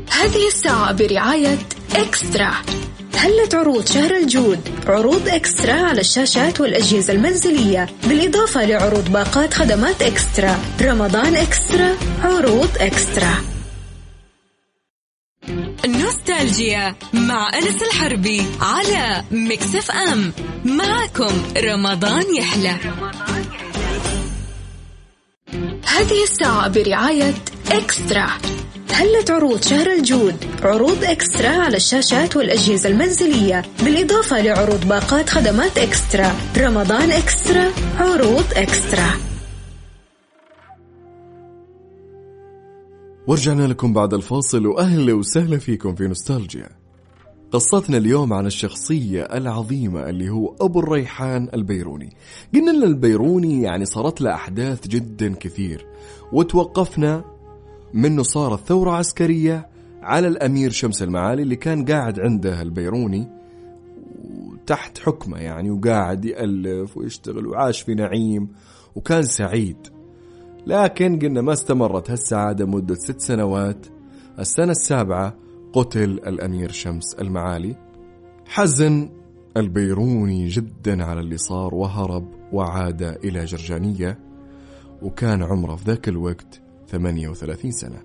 هذه 0.10 0.48
الساعة 0.48 0.94
برعاية 0.94 1.58
إكسترا. 1.96 2.52
هلت 3.16 3.56
عروض 3.56 3.86
شهر 3.88 4.16
الجود؟ 4.16 4.60
عروض 4.88 5.30
إكسترا 5.30 5.74
على 5.74 6.02
الشاشات 6.02 6.62
والأجهزة 6.62 7.14
المنزلية. 7.14 7.90
بالإضافة 8.08 8.66
لعروض 8.66 9.10
باقات 9.12 9.54
خدمات 9.54 10.02
إكسترا. 10.02 10.60
رمضان 10.82 11.36
إكسترا 11.36 11.98
عروض 12.24 12.70
إكسترا. 12.78 13.36
نوستالجيا 15.86 16.96
مع 17.14 17.50
أنس 17.54 17.84
الحربي 17.84 18.46
على 18.62 19.24
مكسف 19.32 19.92
أم. 19.92 20.34
معكم 20.66 21.44
رمضان 21.58 22.36
يحلى. 22.36 22.78
هذه 25.86 26.24
الساعة 26.24 26.68
برعاية 26.68 27.34
إكسترا. 27.72 28.28
هلت 28.92 29.32
عروض 29.32 29.62
شهر 29.62 29.94
الجود. 29.94 30.36
عروض 30.64 31.04
إكسترا 31.04 31.50
على 31.50 31.78
الشاشات 31.78 32.36
والأجهزة 32.36 32.90
المنزلية. 32.90 33.62
بالإضافة 33.84 34.42
لعروض 34.42 34.88
باقات 34.88 35.30
خدمات 35.30 35.78
إكسترا. 35.78 36.32
رمضان 36.58 37.12
إكسترا 37.12 37.72
عروض 37.98 38.46
إكسترا. 38.54 39.10
ورجعنا 43.28 43.68
لكم 43.68 43.94
بعد 43.94 44.14
الفاصل. 44.14 44.66
وأهلا 44.66 45.14
وسهلا 45.14 45.58
فيكم 45.58 45.96
في 45.96 46.08
نوستالجيا. 46.08 46.70
قصتنا 47.52 47.98
اليوم 47.98 48.34
عن 48.34 48.46
الشخصية 48.46 49.22
العظيمة 49.22 50.10
اللي 50.10 50.30
هو 50.30 50.56
أبو 50.62 50.80
الريحان 50.80 51.50
البيروني. 51.54 52.16
قلنا 52.54 52.72
لنا 52.72 52.86
البيروني 52.86 53.62
يعني 53.62 53.86
صارت 53.86 54.22
له 54.22 54.34
أحداث 54.34 54.88
جدا 54.88 55.34
كثير. 55.34 55.86
وتوقفنا 56.34 57.37
منه 57.94 58.24
صارت 58.24 58.60
ثورة 58.68 58.92
عسكرية 58.92 59.70
على 60.02 60.28
الأمير 60.28 60.72
شمس 60.72 61.04
المعالي 61.04 61.42
اللي 61.42 61.56
كان 61.56 61.86
قاعد 61.86 62.20
عنده 62.20 62.62
البيروني 62.62 63.28
تحت 64.68 64.98
حكمه 64.98 65.38
يعني 65.38 65.72
وقاعد 65.72 66.26
يألف 66.26 66.98
ويشتغل 66.98 67.48
وعاش 67.48 67.82
في 67.82 67.96
نعيم 67.96 68.50
وكان 68.96 69.24
سعيد. 69.24 69.78
لكن 70.68 71.20
قلنا 71.20 71.42
ما 71.42 71.54
استمرت 71.54 72.12
هالسعادة 72.12 72.66
مدة 72.66 72.96
ست 72.96 73.20
سنوات. 73.22 73.86
السنة 74.40 74.72
السابعة 74.72 75.36
قتل 75.74 76.04
الأمير 76.04 76.72
شمس 76.72 77.14
المعالي. 77.14 77.76
حزن 78.46 79.10
البيروني 79.58 80.48
جدا 80.48 81.04
على 81.04 81.20
اللي 81.20 81.38
صار 81.38 81.76
وهرب 81.76 82.28
وعاد 82.54 83.02
إلى 83.02 83.46
جرجانية 83.46 84.20
وكان 85.02 85.44
عمره 85.44 85.76
في 85.76 85.84
ذاك 85.86 86.10
الوقت 86.10 86.67
38 86.88 87.72
سنة. 87.72 88.00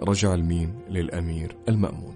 رجع 0.00 0.34
المين 0.34 0.74
للأمير 0.90 1.56
المأمون. 1.68 2.14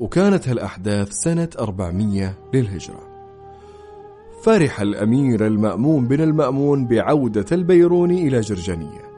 وكانت 0.00 0.48
هالأحداث 0.48 1.12
سنة 1.12 1.48
400 1.58 2.34
للهجرة. 2.54 3.08
فرح 4.42 4.80
الأمير 4.80 5.46
المأمون 5.46 6.08
بن 6.08 6.20
المأمون 6.20 6.86
بعودة 6.86 7.46
البيروني 7.52 8.28
إلى 8.28 8.40
جرجانية. 8.40 9.08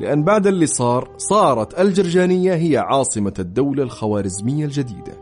لأن 0.00 0.24
بعد 0.24 0.46
اللي 0.46 0.66
صار 0.66 1.10
صارت 1.16 1.80
الجرجانية 1.80 2.54
هي 2.54 2.76
عاصمة 2.76 3.34
الدولة 3.38 3.82
الخوارزمية 3.82 4.64
الجديدة. 4.64 5.12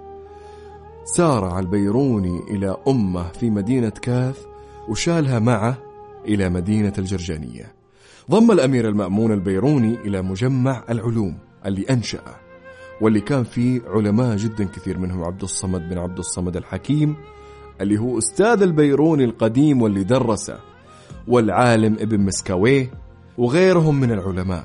سارع 1.04 1.58
البيروني 1.58 2.40
إلى 2.50 2.76
أمه 2.88 3.28
في 3.28 3.50
مدينة 3.50 3.88
كاف 3.88 4.46
وشالها 4.88 5.38
معه 5.38 5.78
إلى 6.24 6.48
مدينة 6.48 6.92
الجرجانية. 6.98 7.83
ضم 8.30 8.50
الأمير 8.50 8.88
المأمون 8.88 9.32
البيروني 9.32 9.94
إلى 9.94 10.22
مجمع 10.22 10.84
العلوم 10.90 11.38
اللي 11.66 11.82
أنشأه 11.90 12.36
واللي 13.00 13.20
كان 13.20 13.44
فيه 13.44 13.80
علماء 13.86 14.36
جدا 14.36 14.64
كثير 14.64 14.98
منهم 14.98 15.24
عبد 15.24 15.42
الصمد 15.42 15.88
بن 15.88 15.98
عبد 15.98 16.18
الصمد 16.18 16.56
الحكيم 16.56 17.16
اللي 17.80 17.98
هو 17.98 18.18
أستاذ 18.18 18.62
البيروني 18.62 19.24
القديم 19.24 19.82
واللي 19.82 20.04
درسه 20.04 20.58
والعالم 21.28 21.94
ابن 22.00 22.20
مسكاويه 22.20 22.90
وغيرهم 23.38 24.00
من 24.00 24.10
العلماء. 24.10 24.64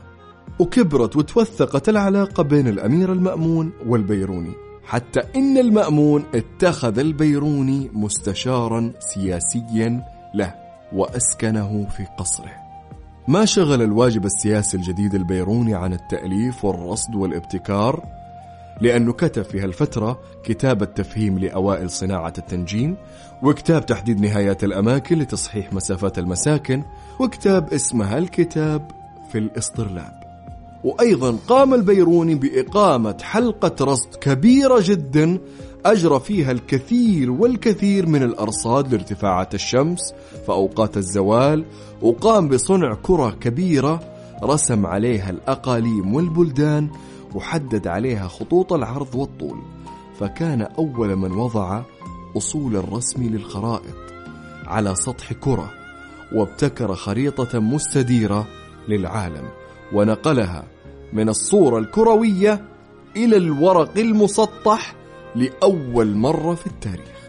وكبرت 0.59 1.15
وتوثقت 1.15 1.89
العلاقة 1.89 2.43
بين 2.43 2.67
الأمير 2.67 3.13
المأمون 3.13 3.71
والبيروني 3.87 4.53
حتى 4.83 5.19
إن 5.35 5.57
المأمون 5.57 6.23
اتخذ 6.35 6.99
البيروني 6.99 7.89
مستشارا 7.93 8.93
سياسيا 8.99 10.03
له 10.35 10.55
وأسكنه 10.93 11.87
في 11.97 12.05
قصره. 12.17 12.68
ما 13.29 13.45
شغل 13.45 13.81
الواجب 13.81 14.25
السياسي 14.25 14.77
الجديد 14.77 15.15
البيروني 15.15 15.75
عن 15.75 15.93
التأليف 15.93 16.65
والرصد 16.65 17.15
والابتكار؟ 17.15 18.03
لأنه 18.81 19.13
كتب 19.13 19.41
في 19.41 19.61
هالفترة 19.61 20.19
كتاب 20.43 20.83
التفهيم 20.83 21.39
لأوائل 21.39 21.89
صناعة 21.89 22.33
التنجيم 22.37 22.95
وكتاب 23.43 23.85
تحديد 23.85 24.21
نهايات 24.21 24.63
الأماكن 24.63 25.19
لتصحيح 25.19 25.73
مسافات 25.73 26.19
المساكن 26.19 26.83
وكتاب 27.19 27.73
اسمه 27.73 28.17
الكتاب 28.17 28.91
في 29.31 29.37
الإسطرلاب 29.37 30.19
وأيضا 30.83 31.37
قام 31.47 31.73
البيروني 31.73 32.35
بإقامة 32.35 33.17
حلقة 33.21 33.85
رصد 33.85 34.15
كبيرة 34.15 34.79
جدا 34.83 35.39
أجرى 35.85 36.19
فيها 36.19 36.51
الكثير 36.51 37.31
والكثير 37.31 38.05
من 38.05 38.23
الأرصاد 38.23 38.91
لارتفاعات 38.93 39.55
الشمس 39.55 40.13
في 40.45 40.49
أوقات 40.49 40.97
الزوال 40.97 41.65
وقام 42.01 42.47
بصنع 42.47 42.93
كرة 43.03 43.29
كبيرة 43.29 43.99
رسم 44.43 44.85
عليها 44.85 45.29
الأقاليم 45.29 46.13
والبلدان 46.15 46.89
وحدد 47.35 47.87
عليها 47.87 48.27
خطوط 48.27 48.73
العرض 48.73 49.15
والطول. 49.15 49.57
فكان 50.19 50.61
أول 50.61 51.15
من 51.15 51.31
وضع 51.31 51.81
أصول 52.37 52.75
الرسم 52.75 53.23
للخرائط 53.23 53.95
على 54.67 54.95
سطح 54.95 55.33
كرة 55.33 55.69
وابتكر 56.35 56.95
خريطة 56.95 57.59
مستديرة 57.59 58.47
للعالم 58.87 59.49
ونقلها 59.93 60.63
من 61.13 61.29
الصورة 61.29 61.79
الكروية 61.79 62.65
إلى 63.15 63.37
الورق 63.37 63.97
المسطح 63.97 64.98
لأول 65.35 66.15
مرة 66.15 66.55
في 66.55 66.67
التاريخ. 66.67 67.19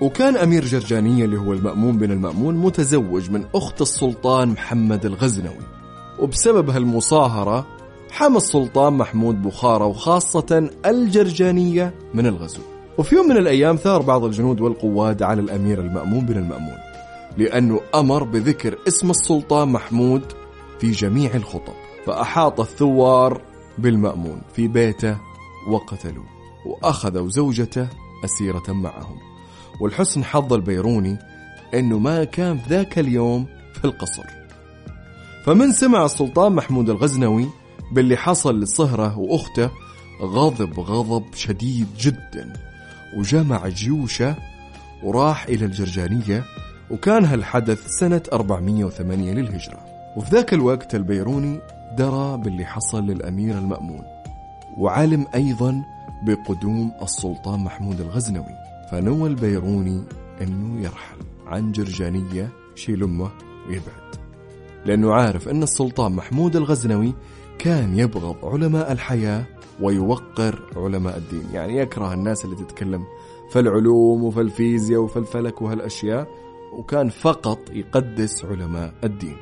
وكان 0.00 0.36
أمير 0.36 0.64
جرجانية 0.64 1.24
اللي 1.24 1.38
هو 1.38 1.52
المأمون 1.52 1.98
بن 1.98 2.12
المأمون 2.12 2.56
متزوج 2.56 3.30
من 3.30 3.44
أخت 3.54 3.82
السلطان 3.82 4.48
محمد 4.48 5.06
الغزنوي. 5.06 5.64
وبسبب 6.18 6.70
هالمصاهرة 6.70 7.66
حمى 8.10 8.36
السلطان 8.36 8.92
محمود 8.92 9.42
بخارى 9.42 9.84
وخاصة 9.84 10.70
الجرجانية 10.86 11.94
من 12.14 12.26
الغزو. 12.26 12.60
وفي 12.98 13.14
يوم 13.16 13.28
من 13.28 13.36
الأيام 13.36 13.76
ثار 13.76 14.02
بعض 14.02 14.24
الجنود 14.24 14.60
والقواد 14.60 15.22
على 15.22 15.40
الأمير 15.40 15.80
المأمون 15.80 16.26
بن 16.26 16.36
المأمون 16.36 16.78
لأنه 17.36 17.80
أمر 17.94 18.24
بذكر 18.24 18.78
اسم 18.88 19.10
السلطان 19.10 19.68
محمود 19.68 20.22
في 20.78 20.90
جميع 20.90 21.34
الخطب 21.34 21.72
فأحاط 22.06 22.60
الثوار 22.60 23.40
بالمأمون 23.78 24.42
في 24.54 24.68
بيته 24.68 25.18
وقتلوه. 25.68 26.24
وأخذوا 26.66 27.28
زوجته 27.28 27.88
أسيرة 28.24 28.64
معهم. 28.68 29.18
والحسن 29.80 30.24
حظ 30.24 30.52
البيروني 30.52 31.18
أنه 31.74 31.98
ما 31.98 32.24
كان 32.24 32.58
في 32.58 32.68
ذاك 32.68 32.98
اليوم 32.98 33.46
في 33.74 33.84
القصر. 33.84 34.24
فمن 35.44 35.72
سمع 35.72 36.04
السلطان 36.04 36.52
محمود 36.52 36.90
الغزنوي 36.90 37.48
باللي 37.92 38.16
حصل 38.16 38.60
لصهرة 38.60 39.18
وأخته 39.18 39.70
غضب 40.22 40.80
غضب 40.80 41.24
شديد 41.34 41.86
جدا. 41.98 42.52
وجمع 43.16 43.68
جيوشه 43.68 44.34
وراح 45.02 45.46
إلى 45.46 45.64
الجرجانية 45.64 46.44
وكان 46.90 47.24
هالحدث 47.24 47.86
سنة 47.86 48.22
408 48.32 49.32
للهجرة. 49.34 49.78
وفي 50.16 50.30
ذاك 50.30 50.54
الوقت 50.54 50.94
البيروني 50.94 51.60
درى 51.98 52.36
باللي 52.36 52.64
حصل 52.64 53.06
للأمير 53.06 53.58
المأمون. 53.58 54.02
وعلم 54.76 55.26
أيضا 55.34 55.82
بقدوم 56.22 56.92
السلطان 57.02 57.60
محمود 57.60 58.00
الغزنوي. 58.00 58.54
فنوى 58.90 59.28
البيروني 59.28 60.04
أنه 60.42 60.80
يرحل. 60.80 61.16
عن 61.46 61.72
جرجانية 61.72 62.52
يشيل 62.76 63.02
أمه 63.02 63.30
ويبعد. 63.68 64.14
لأنه 64.84 65.12
عارف 65.12 65.48
أن 65.48 65.62
السلطان 65.62 66.12
محمود 66.12 66.56
الغزنوي 66.56 67.14
كان 67.58 67.98
يبغض 67.98 68.36
علماء 68.42 68.92
الحياة 68.92 69.44
ويوقر 69.80 70.62
علماء 70.76 71.16
الدين. 71.16 71.44
يعني 71.52 71.78
يكره 71.78 72.14
الناس 72.14 72.44
اللي 72.44 72.56
تتكلم 72.56 73.04
في 73.50 73.60
العلوم 73.60 74.24
وفي 74.24 74.40
الفيزياء 74.40 75.00
وفي 75.00 75.18
الفلك 75.18 75.62
وهالأشياء 75.62 76.28
وكان 76.78 77.08
فقط 77.08 77.58
يقدس 77.70 78.44
علماء 78.44 78.94
الدين. 79.04 79.36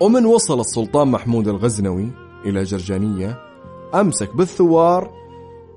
ومن 0.00 0.26
وصل 0.26 0.60
السلطان 0.60 1.08
محمود 1.08 1.48
الغزنوي 1.48 2.10
إلى 2.44 2.62
جرجانية 2.62 3.38
أمسك 3.94 4.36
بالثوار 4.36 5.25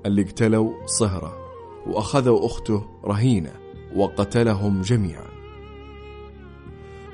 اللي 0.06 0.22
قتلوا 0.22 0.72
صهرة 0.86 1.36
وأخذوا 1.86 2.46
أخته 2.46 2.82
رهينة 3.04 3.52
وقتلهم 3.96 4.80
جميعا. 4.80 5.24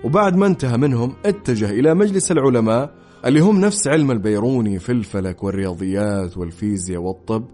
وبعد 0.05 0.37
ما 0.37 0.47
انتهى 0.47 0.77
منهم 0.77 1.13
اتجه 1.27 1.71
إلى 1.71 1.95
مجلس 1.95 2.33
العلماء 2.33 2.95
اللي 3.25 3.41
هم 3.41 3.61
نفس 3.61 3.89
علم 3.89 4.11
البيروني 4.11 4.79
في 4.79 4.93
الفلك 4.93 5.45
والرياضيات 5.45 6.37
والفيزياء 6.37 7.01
والطب 7.03 7.45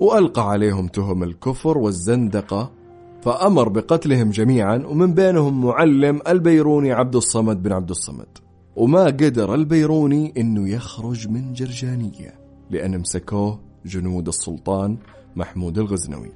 وألقى 0.00 0.50
عليهم 0.50 0.88
تهم 0.88 1.22
الكفر 1.22 1.78
والزندقة 1.78 2.72
فأمر 3.22 3.68
بقتلهم 3.68 4.30
جميعا 4.30 4.76
ومن 4.86 5.14
بينهم 5.14 5.66
معلم 5.66 6.20
البيروني 6.28 6.92
عبد 6.92 7.16
الصمد 7.16 7.62
بن 7.62 7.72
عبد 7.72 7.90
الصمد. 7.90 8.38
وما 8.76 9.04
قدر 9.04 9.54
البيروني 9.54 10.32
إنه 10.36 10.68
يخرج 10.68 11.28
من 11.28 11.52
جرجانية 11.52 12.34
لأن 12.70 12.98
مسكوه 12.98 13.69
جنود 13.86 14.28
السلطان 14.28 14.96
محمود 15.36 15.78
الغزنوي. 15.78 16.30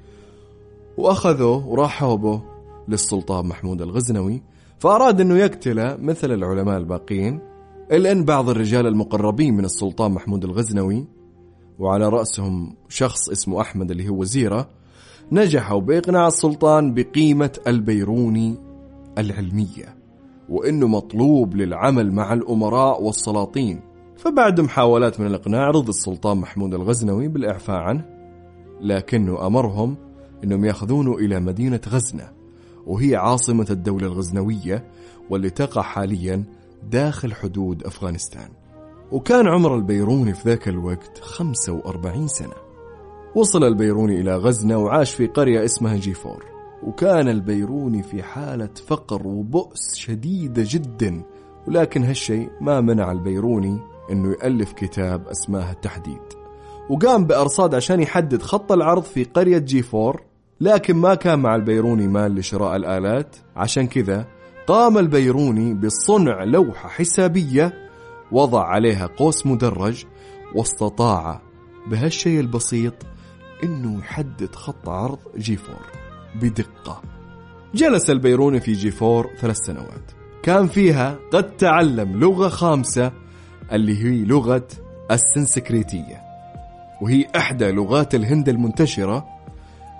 وأخذوه 0.96 1.66
وراحوا 1.66 2.14
به 2.16 2.42
للسلطان 2.88 3.46
محمود 3.46 3.82
الغزنوي 3.82 4.42
فأراد 4.78 5.20
أنه 5.20 5.38
يقتله 5.38 5.96
مثل 6.00 6.32
العلماء 6.32 6.78
الباقين 6.78 7.40
إلا 7.92 8.12
أن 8.12 8.24
بعض 8.24 8.48
الرجال 8.48 8.86
المقربين 8.86 9.54
من 9.54 9.64
السلطان 9.64 10.12
محمود 10.12 10.44
الغزنوي 10.44 11.04
وعلى 11.78 12.08
رأسهم 12.08 12.74
شخص 12.88 13.28
اسمه 13.28 13.60
أحمد 13.60 13.90
اللي 13.90 14.08
هو 14.08 14.14
وزيره 14.14 14.68
نجحوا 15.32 15.80
بإقناع 15.80 16.26
السلطان 16.26 16.94
بقيمة 16.94 17.58
البيروني 17.66 18.56
العلمية 19.18 19.96
وأنه 20.48 20.88
مطلوب 20.88 21.56
للعمل 21.56 22.12
مع 22.12 22.32
الأمراء 22.32 23.02
والسلاطين. 23.02 23.80
فبعد 24.24 24.60
محاولات 24.60 25.20
من 25.20 25.26
الإقناع 25.26 25.70
رضي 25.70 25.88
السلطان 25.88 26.36
محمود 26.36 26.74
الغزنوي 26.74 27.28
بالإعفاء 27.28 27.76
عنه 27.76 28.04
لكنه 28.80 29.46
أمرهم 29.46 29.96
أنهم 30.44 30.64
يأخذونه 30.64 31.14
إلى 31.14 31.40
مدينة 31.40 31.80
غزنة 31.88 32.32
وهي 32.86 33.16
عاصمة 33.16 33.66
الدولة 33.70 34.06
الغزنوية 34.06 34.84
واللي 35.30 35.50
تقع 35.50 35.82
حاليا 35.82 36.44
داخل 36.90 37.34
حدود 37.34 37.82
أفغانستان. 37.84 38.48
وكان 39.12 39.48
عمر 39.48 39.76
البيروني 39.76 40.34
في 40.34 40.48
ذاك 40.48 40.68
الوقت 40.68 41.18
45 41.18 42.28
سنة. 42.28 42.54
وصل 43.34 43.64
البيروني 43.64 44.20
إلى 44.20 44.36
غزنة 44.36 44.78
وعاش 44.78 45.14
في 45.14 45.26
قرية 45.26 45.64
اسمها 45.64 45.96
جيفور. 45.96 46.44
وكان 46.82 47.28
البيروني 47.28 48.02
في 48.02 48.22
حالة 48.22 48.70
فقر 48.86 49.26
وبؤس 49.26 49.94
شديدة 49.94 50.64
جدا 50.66 51.22
ولكن 51.68 52.04
هالشيء 52.04 52.50
ما 52.60 52.80
منع 52.80 53.12
البيروني 53.12 53.93
إنه 54.10 54.32
يألف 54.32 54.72
كتاب 54.72 55.28
اسماه 55.28 55.72
التحديد. 55.72 56.22
وقام 56.90 57.24
بأرصاد 57.24 57.74
عشان 57.74 58.00
يحدد 58.00 58.42
خط 58.42 58.72
العرض 58.72 59.02
في 59.02 59.24
قرية 59.24 59.58
جيفور 59.58 60.22
لكن 60.60 60.96
ما 60.96 61.14
كان 61.14 61.38
مع 61.38 61.54
البيروني 61.54 62.08
مال 62.08 62.34
لشراء 62.34 62.76
الآلات. 62.76 63.36
عشان 63.56 63.86
كذا 63.86 64.26
قام 64.66 64.98
البيروني 64.98 65.74
بصنع 65.74 66.44
لوحة 66.44 66.88
حسابية 66.88 67.72
وضع 68.32 68.64
عليها 68.64 69.06
قوس 69.06 69.46
مدرج 69.46 70.04
واستطاع 70.54 71.40
بهالشيء 71.86 72.40
البسيط 72.40 72.94
إنه 73.64 73.98
يحدد 73.98 74.54
خط 74.54 74.88
عرض 74.88 75.18
جي 75.36 75.56
فور 75.56 75.86
بدقة. 76.34 77.02
جلس 77.74 78.10
البيروني 78.10 78.60
في 78.60 78.72
جي 78.72 78.90
فور 78.90 79.30
ثلاث 79.40 79.56
سنوات. 79.56 80.10
كان 80.42 80.66
فيها 80.66 81.18
قد 81.32 81.56
تعلم 81.56 82.20
لغة 82.20 82.48
خامسة 82.48 83.12
اللي 83.72 84.04
هي 84.04 84.24
لغة 84.24 84.66
السنسكريتية 85.10 86.22
وهي 87.00 87.26
إحدى 87.36 87.70
لغات 87.70 88.14
الهند 88.14 88.48
المنتشرة 88.48 89.26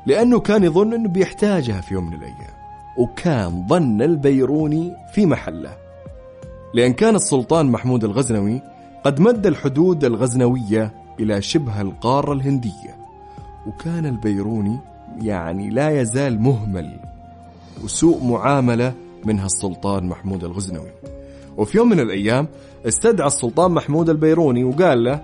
لأنه 0.07 0.41
كان 0.41 0.65
يظن 0.65 0.95
أنه 0.95 1.09
بيحتاجها 1.09 1.81
في 1.81 1.95
يوم 1.95 2.07
من 2.07 2.15
الأيام 2.17 2.55
وكان 2.99 3.67
ظن 3.69 4.03
البيروني 4.03 4.93
في 5.15 5.27
محله. 5.27 5.77
لأن 6.75 6.93
كان 6.93 7.15
السلطان 7.15 7.67
محمود 7.67 8.05
الغزنوي 8.05 8.63
قد 9.05 9.21
مد 9.21 9.47
الحدود 9.47 10.05
الغزنوية 10.05 10.93
إلى 11.21 11.43
شبه 11.43 11.81
القارة 11.81 12.33
الهندية 12.33 12.97
وكان 13.67 14.07
البيروني 14.07 14.79
يعني 15.23 15.71
لا 15.71 16.01
يزال 16.01 16.41
مهمل 16.41 17.01
وسوء 17.85 18.25
معاملة 18.25 18.93
منها 19.25 19.47
السلطان 19.47 20.07
محمود 20.07 20.45
الغزنوي. 20.45 20.91
وفي 21.57 21.79
يوم 21.79 21.89
من 21.89 22.01
الأيام 22.01 22.49
استدعى 22.89 23.27
السلطان 23.27 23.71
محمود 23.71 24.11
البيروني 24.11 24.65
وقال 24.65 25.05
له 25.05 25.21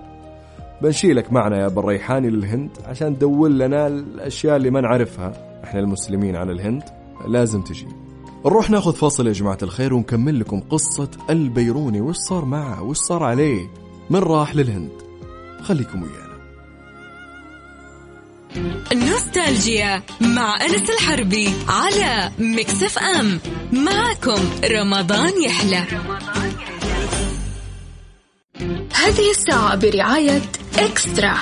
بنشيلك 0.81 1.33
معنا 1.33 1.61
يا 1.61 1.65
ابو 1.65 1.79
الريحاني 1.79 2.29
للهند 2.29 2.69
عشان 2.85 3.17
تدور 3.17 3.49
لنا 3.49 3.87
الأشياء 3.87 4.55
اللي 4.55 4.69
ما 4.69 4.81
نعرفها. 4.81 5.61
إحنا 5.63 5.79
المسلمين 5.79 6.35
عن 6.35 6.49
الهند 6.49 6.83
لازم 7.27 7.61
تجي. 7.61 7.87
نروح 8.45 8.69
ناخذ 8.69 8.93
فاصل 8.93 9.27
يا 9.27 9.31
جماعة 9.31 9.57
الخير 9.63 9.93
ونكمل 9.93 10.39
لكم 10.39 10.59
قصة 10.59 11.09
البيروني. 11.29 12.01
وش 12.01 12.15
صار 12.15 12.45
معه؟ 12.45 12.83
وش 12.83 12.97
صار 12.97 13.23
عليه؟ 13.23 13.67
من 14.09 14.19
راح 14.19 14.55
للهند؟ 14.55 14.91
خليكم 15.61 16.03
ويانا. 16.03 16.31
نوستالجيا 18.93 20.01
مع 20.21 20.65
أنس 20.65 20.89
الحربي 20.89 21.49
على 21.67 22.31
مكسف 22.39 22.97
أم. 22.99 23.39
معكم 23.73 24.41
رمضان 24.65 25.41
يحلى. 25.43 25.83
هذه 29.05 29.31
الساعة 29.31 29.75
برعاية 29.75 30.41
إكسترا. 30.77 31.37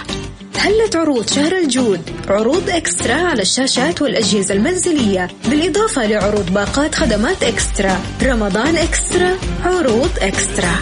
هلت 0.56 0.96
عروض 0.96 1.28
شهر 1.30 1.58
الجود؟ 1.58 2.02
عروض 2.28 2.70
إكسترا 2.70 3.14
على 3.14 3.42
الشاشات 3.42 4.02
والأجهزة 4.02 4.54
المنزلية. 4.54 5.28
بالإضافة 5.50 6.06
لعروض 6.08 6.54
باقات 6.54 6.96
خدمات 6.96 7.44
إكسترا. 7.44 8.02
رمضان 8.24 8.78
إكسترا 8.78 9.38
عروض 9.64 10.10
إكسترا. 10.22 10.76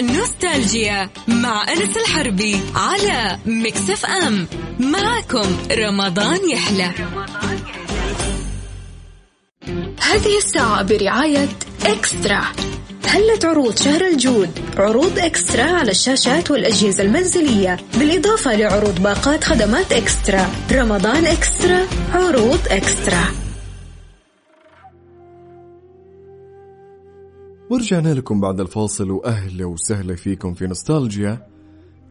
نوستالجيا 0.00 1.10
مع 1.28 1.72
أنس 1.72 1.96
الحربي 1.96 2.60
على 2.74 3.38
مكسف 3.46 4.06
أم. 4.06 4.46
معكم 4.80 5.56
رمضان 5.72 6.50
يحلى. 6.50 6.90
هذه 10.00 10.38
الساعة 10.38 10.82
برعاية 10.82 11.48
إكسترا. 11.86 12.42
هلت 13.06 13.44
عروض 13.44 13.76
شهر 13.76 14.06
الجود 14.06 14.48
عروض 14.76 15.18
إكسترا 15.18 15.62
على 15.62 15.90
الشاشات 15.90 16.50
والأجهزة 16.50 17.02
المنزلية 17.02 17.76
بالإضافة 17.98 18.56
لعروض 18.56 19.02
باقات 19.02 19.44
خدمات 19.44 19.92
إكسترا. 19.92 20.46
رمضان 20.72 21.26
إكسترا 21.26 21.80
عروض 22.12 22.58
إكسترا. 22.70 23.24
ورجعنا 27.70 28.14
لكم 28.14 28.40
بعد 28.40 28.60
الفاصل 28.60 29.10
وأهلا 29.10 29.64
وسهلا 29.64 30.16
فيكم 30.16 30.54
في 30.54 30.66
نوستالجيا. 30.66 31.46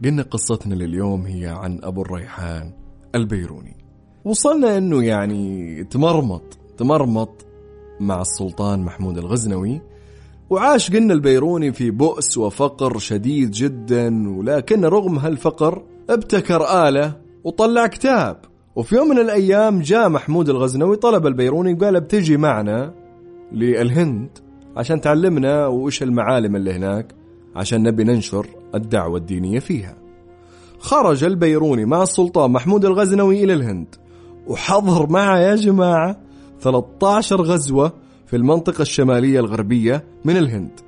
قلنا 0.04 0.22
قصتنا 0.22 0.74
لليوم 0.74 1.26
هي 1.26 1.46
عن 1.46 1.80
أبو 1.82 2.02
الريحان 2.02 2.72
البيروني. 3.14 3.76
وصلنا 4.24 4.78
أنه 4.78 5.04
يعني 5.04 5.84
تمرمط 5.84 6.58
تمرمط 6.78 7.46
مع 8.00 8.20
السلطان 8.20 8.80
محمود 8.80 9.18
الغزنوي 9.18 9.80
وعاش 10.52 10.90
قلنا 10.90 11.14
البيروني 11.14 11.72
في 11.72 11.90
بؤس 11.90 12.38
وفقر 12.38 12.98
شديد 12.98 13.50
جدا 13.50 14.30
ولكن 14.38 14.84
رغم 14.84 15.18
هالفقر 15.18 15.82
ابتكر 16.10 16.88
آلة 16.88 17.16
وطلع 17.44 17.86
كتاب. 17.86 18.36
وفي 18.76 18.94
يوم 18.94 19.08
من 19.08 19.18
الأيام 19.18 19.80
جاء 19.80 20.08
محمود 20.08 20.48
الغزنوي 20.48 20.96
طلب 20.96 21.26
البيروني 21.26 21.72
وقال 21.74 22.00
بتجي 22.00 22.36
معنا 22.36 22.94
للهند 23.52 24.28
عشان 24.76 25.00
تعلمنا 25.00 25.66
وش 25.66 26.02
المعالم 26.02 26.56
اللي 26.56 26.72
هناك 26.72 27.14
عشان 27.56 27.82
نبي 27.82 28.04
ننشر 28.04 28.46
الدعوة 28.74 29.18
الدينية 29.18 29.58
فيها. 29.58 29.96
خرج 30.78 31.24
البيروني 31.24 31.84
مع 31.84 32.02
السلطان 32.02 32.50
محمود 32.50 32.84
الغزنوي 32.84 33.44
إلى 33.44 33.52
الهند 33.52 33.94
وحضر 34.46 35.10
معه 35.10 35.38
يا 35.38 35.54
جماعة 35.54 36.20
13 36.60 37.42
غزوة 37.42 37.92
في 38.32 38.38
المنطقة 38.38 38.82
الشمالية 38.82 39.40
الغربية 39.40 40.04
من 40.24 40.36
الهند. 40.36 40.80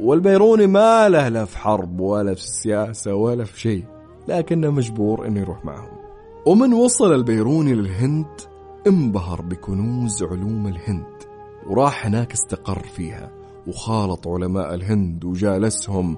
والبيروني 0.00 0.66
ما 0.66 1.08
له 1.08 1.28
لا 1.28 1.44
في 1.44 1.58
حرب 1.58 2.00
ولا 2.00 2.34
في 2.34 2.40
السياسة 2.40 3.14
ولا 3.14 3.44
في 3.44 3.60
شيء 3.60 3.84
لكنه 4.28 4.70
مجبور 4.70 5.26
إنه 5.26 5.40
يروح 5.40 5.64
معهم. 5.64 5.98
ومن 6.46 6.72
وصل 6.72 7.14
البيروني 7.14 7.74
للهند 7.74 8.40
انبهر 8.86 9.42
بكنوز 9.42 10.22
علوم 10.22 10.66
الهند 10.66 11.22
وراح 11.66 12.06
هناك 12.06 12.32
استقر 12.32 12.82
فيها 12.96 13.30
وخالط 13.66 14.28
علماء 14.28 14.74
الهند 14.74 15.24
وجالسهم 15.24 16.16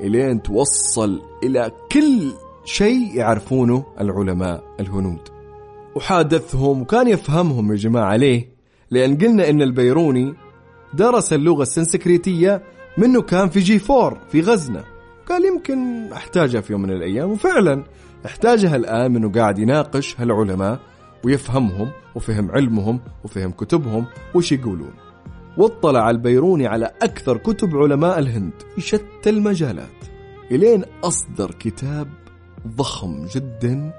إلين 0.00 0.42
توصل 0.42 1.22
إلى 1.42 1.72
كل 1.92 2.32
شيء 2.64 3.14
يعرفونه 3.14 3.84
العلماء 4.00 4.64
الهنود. 4.80 5.28
وحادثهم 5.94 6.82
وكان 6.82 7.08
يفهمهم 7.08 7.72
يا 7.72 7.76
جماعة 7.76 8.16
ليه؟ 8.16 8.57
لأن 8.90 9.18
قلنا 9.18 9.50
إن 9.50 9.62
البيروني 9.62 10.34
درس 10.94 11.32
اللغة 11.32 11.62
السنسكريتية 11.62 12.62
منه 12.98 13.22
كان 13.22 13.48
في 13.48 13.60
جي 13.60 13.78
فور 13.78 14.18
في 14.32 14.40
غزنة. 14.40 14.84
قال 15.28 15.44
يمكن 15.44 16.12
أحتاجها 16.12 16.60
في 16.60 16.72
يوم 16.72 16.82
من 16.82 16.90
الأيام 16.90 17.30
وفعلا 17.30 17.84
احتاجها 18.26 18.76
الآن 18.76 19.12
منه 19.12 19.32
قاعد 19.32 19.58
يناقش 19.58 20.20
هالعلماء 20.20 20.80
ويفهمهم 21.24 21.90
وفهم 22.14 22.50
علمهم 22.50 23.00
وفهم 23.24 23.50
كتبهم 23.50 24.06
وش 24.34 24.52
يقولون. 24.52 24.92
واطلع 25.56 26.10
البيروني 26.10 26.66
على 26.66 26.90
أكثر 27.02 27.36
كتب 27.36 27.76
علماء 27.76 28.18
الهند 28.18 28.52
شتى 28.78 29.30
المجالات 29.30 29.98
إلين 30.50 30.84
أصدر 31.04 31.50
كتاب 31.50 32.08
ضخم 32.66 33.26
جدا 33.34 33.92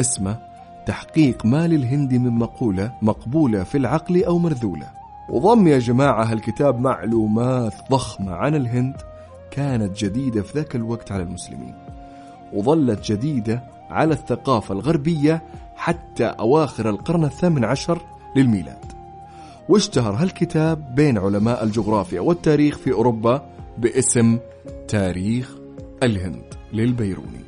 اسمه 0.00 0.47
تحقيق 0.88 1.46
ما 1.46 1.66
للهند 1.66 2.14
من 2.14 2.30
مقولة 2.30 2.92
مقبولة 3.02 3.62
في 3.62 3.78
العقل 3.78 4.24
أو 4.24 4.38
مرذولة. 4.38 4.90
وضم 5.28 5.68
يا 5.68 5.78
جماعة 5.78 6.24
هالكتاب 6.24 6.80
معلومات 6.80 7.74
ضخمة 7.90 8.32
عن 8.32 8.54
الهند 8.54 8.96
كانت 9.50 10.04
جديدة 10.04 10.42
في 10.42 10.58
ذاك 10.58 10.76
الوقت 10.76 11.12
على 11.12 11.22
المسلمين. 11.22 11.74
وظلت 12.52 13.12
جديدة 13.12 13.62
على 13.90 14.14
الثقافة 14.14 14.74
الغربية 14.74 15.42
حتى 15.76 16.24
أواخر 16.24 16.90
القرن 16.90 17.24
الثامن 17.24 17.64
عشر 17.64 18.00
للميلاد. 18.36 18.92
واشتهر 19.68 20.14
هالكتاب 20.14 20.94
بين 20.94 21.18
علماء 21.18 21.64
الجغرافيا 21.64 22.20
والتاريخ 22.20 22.78
في 22.78 22.92
أوروبا 22.92 23.42
باسم 23.78 24.38
تاريخ 24.88 25.56
الهند 26.02 26.54
للبيروني. 26.72 27.47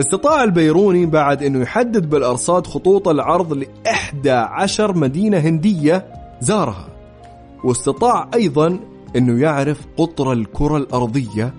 استطاع 0.00 0.44
البيروني 0.44 1.06
بعد 1.06 1.42
أنه 1.42 1.60
يحدد 1.60 2.10
بالأرصاد 2.10 2.66
خطوط 2.66 3.08
العرض 3.08 3.52
لإحدى 3.52 4.30
عشر 4.30 4.96
مدينة 4.96 5.38
هندية 5.38 6.06
زارها 6.40 6.88
واستطاع 7.64 8.30
أيضا 8.34 8.78
أنه 9.16 9.40
يعرف 9.40 9.86
قطر 9.96 10.32
الكرة 10.32 10.76
الأرضية 10.76 11.54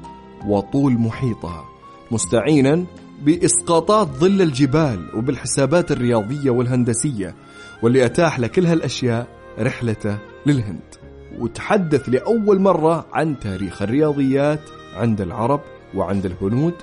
وطول 0.47 0.93
محيطها 0.93 1.65
مستعينا 2.12 2.86
بإسقاطات 3.23 4.08
ظل 4.08 4.41
الجبال 4.41 5.15
وبالحسابات 5.15 5.91
الرياضية 5.91 6.50
والهندسية 6.50 7.36
واللي 7.84 8.06
أتاح 8.06 8.39
لكل 8.39 8.65
هالأشياء 8.65 9.28
رحلته 9.60 10.17
للهند 10.45 10.95
وتحدث 11.39 12.10
لأول 12.10 12.60
مرة 12.60 13.06
عن 13.13 13.39
تاريخ 13.39 13.82
الرياضيات 13.82 14.62
عند 14.95 15.21
العرب 15.21 15.62
وعند 15.95 16.26
الهنود 16.26 16.73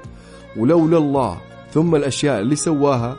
ولولا 0.56 0.98
الله 0.98 1.40
ثم 1.70 1.94
الأشياء 1.94 2.40
اللي 2.40 2.56
سواها 2.56 3.16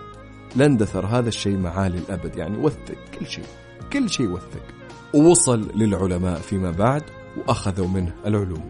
لاندثر 0.56 1.06
هذا 1.06 1.30
الشيء 1.30 1.58
معاه 1.58 1.89
للأبد 1.89 2.38
يعني 2.38 2.58
وثق 2.58 2.95
كل 3.19 3.26
شيء 3.26 3.45
كل 3.93 4.10
شيء 4.10 4.28
وثق. 4.28 4.62
ووصل 5.13 5.67
للعلماء 5.76 6.39
فيما 6.39 6.71
بعد 6.71 7.04
وأخذوا 7.38 7.88
منه 7.88 8.13
العلوم 8.26 8.63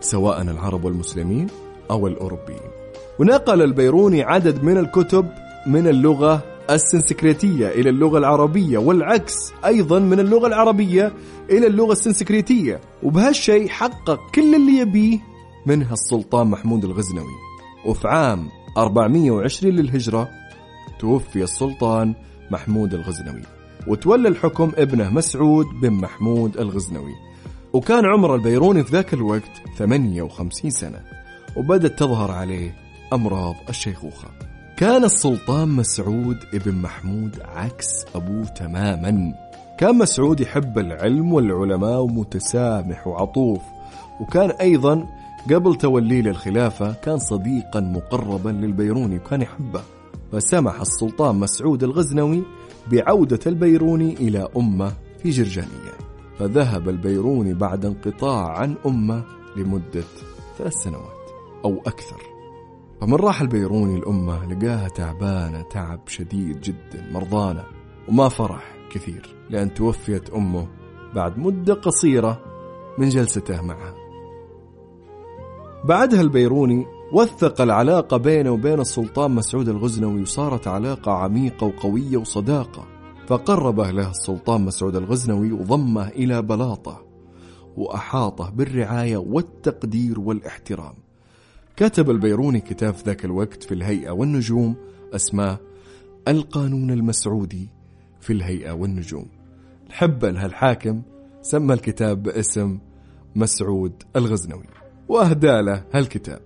سواء 0.00 0.42
العرب 0.42 0.84
والمسلمين 0.84 1.46
أو 1.90 2.06
الأوروبيين. 2.06 2.70
ونقل 3.18 3.62
البيروني 3.62 4.22
عدد 4.22 4.64
من 4.64 4.78
الكتب 4.78 5.26
من 5.66 5.88
اللغة 5.88 6.42
السنسكريتية 6.70 7.68
إلى 7.68 7.90
اللغة 7.90 8.18
العربية 8.18 8.78
والعكس 8.78 9.52
أيضا 9.64 9.98
من 9.98 10.20
اللغة 10.20 10.46
العربية 10.46 11.12
إلى 11.50 11.66
اللغة 11.66 11.92
السنسكريتية. 11.92 12.80
وبهالشيء 13.02 13.68
حقق 13.68 14.20
كل 14.34 14.54
اللي 14.54 14.78
يبيه 14.78 15.18
منها 15.66 15.92
السلطان 15.92 16.46
محمود 16.46 16.84
الغزنوي. 16.84 17.47
وفي 17.84 18.08
عام 18.08 18.48
420 18.76 19.74
للهجرة 19.74 20.28
توفي 20.98 21.42
السلطان 21.42 22.14
محمود 22.50 22.94
الغزنوي 22.94 23.42
وتولى 23.86 24.28
الحكم 24.28 24.72
ابنه 24.76 25.10
مسعود 25.10 25.66
بن 25.82 25.92
محمود 25.92 26.56
الغزنوي. 26.56 27.14
وكان 27.72 28.06
عمر 28.06 28.34
البيروني 28.34 28.84
في 28.84 28.92
ذاك 28.92 29.14
الوقت 29.14 29.62
58 29.76 30.70
سنة 30.70 31.00
وبدت 31.56 31.98
تظهر 31.98 32.30
عليه 32.30 32.74
أمراض 33.12 33.54
الشيخوخة. 33.68 34.28
كان 34.76 35.04
السلطان 35.04 35.68
مسعود 35.68 36.36
ابن 36.54 36.74
محمود 36.74 37.40
عكس 37.40 38.04
أبوه 38.14 38.44
تماما. 38.44 39.32
كان 39.78 39.98
مسعود 39.98 40.40
يحب 40.40 40.78
العلم 40.78 41.32
والعلماء 41.32 42.00
ومتسامح 42.00 43.06
وعطوف 43.06 43.62
وكان 44.20 44.50
أيضا 44.50 45.06
قبل 45.50 45.74
توليه 45.74 46.22
للخلافة 46.22 46.92
كان 46.92 47.18
صديقا 47.18 47.80
مقربا 47.80 48.48
للبيروني 48.48 49.16
وكان 49.16 49.42
يحبه. 49.42 49.82
فسمح 50.32 50.80
السلطان 50.80 51.36
مسعود 51.36 51.82
الغزنوي 51.82 52.42
بعودة 52.92 53.40
البيروني 53.46 54.14
إلى 54.14 54.48
أمه 54.56 54.92
في 55.22 55.30
جرجانية. 55.30 55.98
فذهب 56.38 56.88
البيروني 56.88 57.54
بعد 57.54 57.84
انقطاع 57.84 58.58
عن 58.58 58.74
أمه 58.86 59.24
لمدة 59.56 60.04
ثلاث 60.58 60.74
سنوات 60.74 61.30
أو 61.64 61.82
أكثر. 61.86 62.22
فمن 63.00 63.14
راح 63.14 63.40
البيروني 63.40 63.96
الأمة 63.98 64.52
لقاها 64.52 64.88
تعبانة 64.88 65.62
تعب 65.62 66.00
شديد 66.08 66.60
جدا 66.60 67.10
مرضانة. 67.12 67.64
وما 68.08 68.28
فرح 68.28 68.76
كثير 68.90 69.34
لأن 69.50 69.74
توفيت 69.74 70.30
أمه 70.30 70.68
بعد 71.14 71.38
مدة 71.38 71.74
قصيرة 71.74 72.40
من 72.98 73.08
جلسته 73.08 73.62
معها 73.62 73.97
بعدها 75.88 76.20
البيروني 76.20 76.86
وثق 77.12 77.60
العلاقة 77.60 78.16
بينه 78.16 78.50
وبين 78.50 78.80
السلطان 78.80 79.30
مسعود 79.30 79.68
الغزنوي 79.68 80.22
وصارت 80.22 80.68
علاقة 80.68 81.12
عميقة 81.12 81.66
وقوية 81.66 82.16
وصداقة. 82.16 82.86
فقربه 83.26 83.90
له 83.90 84.10
السلطان 84.10 84.64
مسعود 84.64 84.96
الغزنوي 84.96 85.52
وضمه 85.52 86.08
إلى 86.08 86.42
بلاطة 86.42 87.04
وأحاطه 87.76 88.50
بالرعاية 88.50 89.16
والتقدير 89.16 90.20
والاحترام. 90.20 90.94
كتب 91.76 92.10
البيروني 92.10 92.60
كتاب 92.60 92.94
في 92.94 93.02
ذاك 93.04 93.24
الوقت 93.24 93.62
في 93.62 93.74
الهيئة 93.74 94.10
والنجوم 94.10 94.74
أسماه 95.14 95.58
القانون 96.28 96.90
المسعودي 96.90 97.68
في 98.20 98.32
الهيئة 98.32 98.72
والنجوم. 98.72 99.26
الحبة 99.86 100.30
لهالحاكم 100.30 101.02
سمى 101.42 101.74
الكتاب 101.74 102.22
باسم 102.22 102.78
مسعود 103.36 104.02
الغزنوي. 104.16 104.77
وأهدى 105.08 105.60
له 105.60 105.84
هالكتاب. 105.92 106.40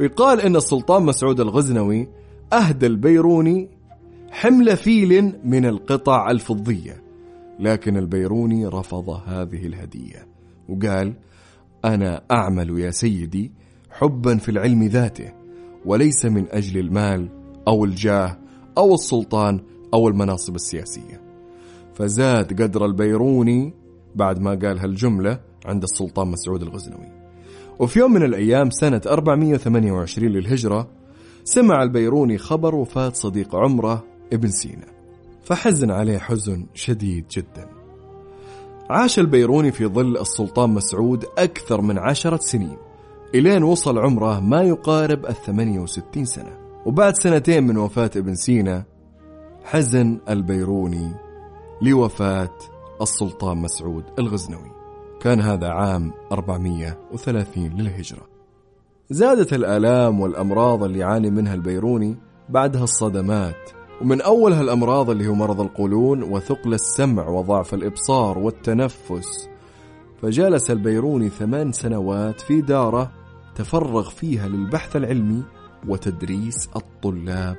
ويقال 0.00 0.40
أن 0.40 0.56
السلطان 0.56 1.02
مسعود 1.02 1.40
الغزنوي 1.40 2.08
أهدى 2.52 2.86
البيروني 2.86 3.68
حمل 4.30 4.76
فيل 4.76 5.38
من 5.44 5.66
القطع 5.66 6.30
الفضية 6.30 7.02
لكن 7.60 7.96
البيروني 7.96 8.66
رفض 8.66 9.08
هذه 9.10 9.66
الهدية 9.66 10.26
وقال 10.68 11.14
أنا 11.84 12.22
أعمل 12.30 12.78
يا 12.78 12.90
سيدي 12.90 13.52
حبا 13.90 14.36
في 14.36 14.48
العلم 14.48 14.82
ذاته 14.82 15.32
وليس 15.84 16.24
من 16.24 16.46
أجل 16.50 16.80
المال 16.80 17.28
أو 17.68 17.84
الجاه 17.84 18.38
أو 18.78 18.94
السلطان 18.94 19.60
أو 19.94 20.08
المناصب 20.08 20.54
السياسية. 20.54 21.20
فزاد 21.94 22.62
قدر 22.62 22.84
البيروني 22.84 23.74
بعد 24.14 24.40
ما 24.40 24.50
قال 24.50 24.78
هالجملة 24.78 25.40
عند 25.66 25.82
السلطان 25.82 26.28
مسعود 26.28 26.62
الغزنوي. 26.62 27.13
وفي 27.78 27.98
يوم 27.98 28.12
من 28.12 28.22
الأيام 28.22 28.70
سنة 28.70 29.00
428 29.06 30.28
للهجرة 30.28 30.88
سمع 31.44 31.82
البيروني 31.82 32.38
خبر 32.38 32.74
وفاة 32.74 33.08
صديق 33.08 33.56
عمرة 33.56 34.04
ابن 34.32 34.48
سينا 34.48 34.86
فحزن 35.44 35.90
عليه 35.90 36.18
حزن 36.18 36.66
شديد 36.74 37.24
جدا. 37.30 37.68
عاش 38.90 39.18
البيروني 39.18 39.72
في 39.72 39.86
ظل 39.86 40.18
السلطان 40.18 40.70
مسعود 40.70 41.24
أكثر 41.38 41.80
من 41.80 41.98
عشرة 41.98 42.36
سنين 42.36 42.76
إلين 43.34 43.62
وصل 43.62 43.98
عمرة 43.98 44.40
ما 44.40 44.62
يقارب 44.62 45.26
الثمانية 45.26 45.80
وستين 45.80 46.24
سنة. 46.24 46.58
وبعد 46.86 47.16
سنتين 47.16 47.66
من 47.66 47.76
وفاة 47.76 48.10
ابن 48.16 48.34
سينا 48.34 48.84
حزن 49.64 50.20
البيروني 50.28 51.14
لوفاة 51.82 52.58
السلطان 53.02 53.56
مسعود 53.56 54.04
الغزنوي. 54.18 54.73
كان 55.24 55.40
هذا 55.40 55.68
عام 55.68 56.12
430 56.32 57.68
للهجرة. 57.68 58.22
زادت 59.10 59.52
الآلام 59.52 60.20
والأمراض 60.20 60.82
اللي 60.82 60.98
يعاني 60.98 61.30
منها 61.30 61.54
البيروني 61.54 62.16
بعدها 62.48 62.84
الصدمات 62.84 63.70
ومن 64.00 64.20
أول 64.20 64.52
هالأمراض 64.52 65.10
اللي 65.10 65.26
هو 65.28 65.34
مرض 65.34 65.60
القولون 65.60 66.22
وثقل 66.22 66.74
السمع 66.74 67.28
وضعف 67.28 67.74
الإبصار 67.74 68.38
والتنفس. 68.38 69.48
فجلس 70.22 70.70
البيروني 70.70 71.28
ثمان 71.28 71.72
سنوات 71.72 72.40
في 72.40 72.60
دارة 72.60 73.12
تفرغ 73.54 74.10
فيها 74.10 74.48
للبحث 74.48 74.96
العلمي 74.96 75.42
وتدريس 75.88 76.68
الطلاب 76.76 77.56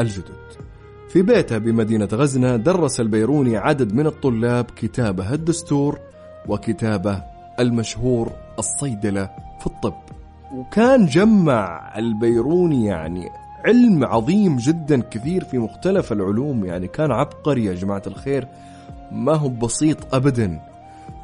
الجدد. 0.00 0.68
في 1.08 1.22
بيته 1.22 1.58
بمدينة 1.58 2.08
غزنة 2.12 2.56
درس 2.56 3.00
البيروني 3.00 3.56
عدد 3.56 3.94
من 3.94 4.06
الطلاب 4.06 4.64
كتابه 4.64 5.34
الدستور 5.34 6.07
وكتابه 6.48 7.22
المشهور 7.60 8.32
الصيدلة 8.58 9.30
في 9.60 9.66
الطب. 9.66 9.94
وكان 10.54 11.06
جمع 11.06 11.92
البيروني 11.98 12.86
يعني 12.86 13.28
علم 13.64 14.04
عظيم 14.04 14.56
جدا 14.56 15.00
كثير 15.00 15.44
في 15.44 15.58
مختلف 15.58 16.12
العلوم. 16.12 16.64
يعني 16.64 16.86
كان 16.86 17.12
عبقري 17.12 17.64
يا 17.64 17.74
جماعة 17.74 18.02
الخير 18.06 18.48
ما 19.12 19.34
هو 19.34 19.48
بسيط 19.48 20.14
أبدا. 20.14 20.60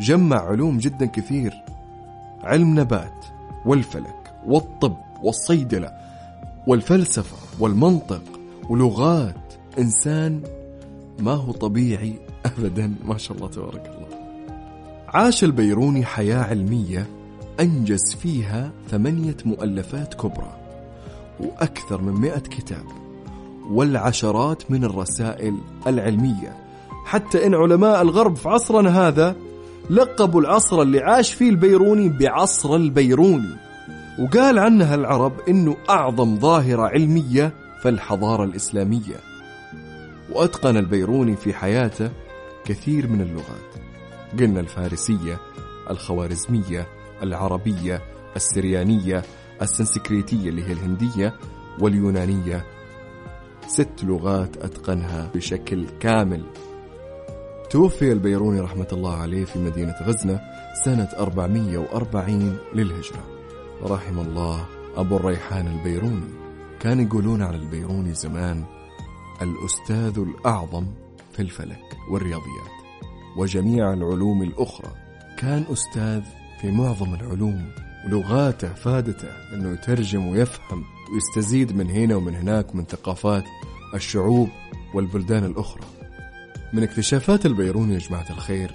جمع 0.01 0.37
علوم 0.37 0.79
جدا 0.79 1.07
كثير 1.07 1.55
علم 2.43 2.81
نبات 2.81 3.25
والفلك 3.67 4.35
والطب 4.47 4.97
والصيدلة 5.23 5.93
والفلسفة 6.67 7.37
والمنطق 7.61 8.23
ولغات. 8.71 9.35
إنسان 9.79 10.43
ما 11.19 11.33
هو 11.33 11.53
طبيعي 11.53 12.15
أبدا. 12.47 12.95
ما 13.05 13.19
شاء 13.19 13.37
الله 13.37 13.49
تبارك 13.49 13.87
الله. 13.87 14.04
عاش 15.15 15.45
البيروني 15.45 16.05
حياة 16.05 16.43
علمية 16.45 17.07
أنجز 17.61 18.15
فيها 18.15 18.71
ثمانية 18.91 19.37
مؤلفات 19.45 20.15
كبرى 20.15 20.57
وأكثر 21.41 22.03
من 22.03 22.13
مئة 22.13 22.39
كتاب 22.39 22.85
والعشرات 23.71 24.71
من 24.71 24.85
الرسائل 24.85 25.57
العلمية. 25.87 26.57
حتى 27.05 27.47
إن 27.47 27.55
علماء 27.55 28.03
الغرب 28.03 28.37
في 28.37 28.49
عصرنا 28.49 29.09
هذا 29.09 29.37
لقبوا 29.91 30.41
العصر 30.41 30.83
اللي 30.83 31.01
عاش 31.01 31.33
فيه 31.33 31.51
البيروني 31.51 32.09
بعصر 32.09 32.77
البيروني 32.77 33.57
وقال 34.19 34.59
عنها 34.59 34.95
العرب 34.95 35.33
إنه 35.49 35.77
أعظم 35.91 36.39
ظاهرة 36.39 36.83
علمية 36.83 37.53
في 37.83 37.89
الحضارة 37.89 38.45
الإسلامية. 38.45 39.17
وأتقن 40.33 40.77
البيروني 40.77 41.37
في 41.37 41.55
حياته 41.55 42.11
كثير 42.65 43.07
من 43.07 43.21
اللغات. 43.21 43.84
قلنا 44.41 44.61
الفارسية 44.61 45.41
الخوارزمية 45.91 46.87
العربية 47.23 48.03
السريانية 48.37 49.23
السنسكريتية 49.63 50.49
اللي 50.49 50.65
هي 50.65 50.73
الهندية 50.73 51.35
واليونانية. 51.81 52.65
ست 53.67 54.05
لغات 54.05 54.57
أتقنها 54.57 55.31
بشكل 55.35 55.87
كامل. 56.01 56.45
توفي 57.71 58.13
البيروني 58.13 58.61
رحمة 58.61 58.89
الله 58.93 59.17
عليه 59.17 59.45
في 59.45 59.59
مدينة 59.59 59.95
غزنة 60.03 60.41
سنة 60.85 61.09
440 61.19 62.59
للهجرة. 62.75 63.25
رحم 63.83 64.19
الله 64.19 64.67
أبو 64.97 65.17
الريحان 65.17 65.67
البيروني. 65.67 66.31
كان 66.81 67.01
يقولون 67.01 67.43
على 67.43 67.57
البيروني 67.57 68.15
زمان 68.15 68.65
الأستاذ 69.43 70.19
الأعظم 70.19 70.87
في 71.33 71.43
الفلك 71.43 71.97
والرياضيات. 72.11 72.74
وجميع 73.37 73.93
العلوم 73.93 74.43
الأخرى. 74.43 74.91
كان 75.39 75.65
أستاذ 75.73 76.23
في 76.61 76.71
معظم 76.71 77.15
العلوم 77.15 77.67
ولغاته 78.07 78.69
فادتة 78.69 79.29
أنه 79.55 79.73
يترجم 79.73 80.27
ويفهم 80.27 80.85
ويستزيد 81.13 81.77
من 81.77 81.91
هنا 81.91 82.17
ومن 82.17 82.35
هناك 82.35 82.75
من 82.75 82.85
ثقافات 82.85 83.45
الشعوب 83.95 84.49
والبلدان 84.95 85.45
الأخرى. 85.45 85.83
من 86.73 86.83
اكتشافات 86.83 87.47
البيروني 87.47 87.95
يا 87.95 87.99
جماعة 87.99 88.31
الخير 88.31 88.73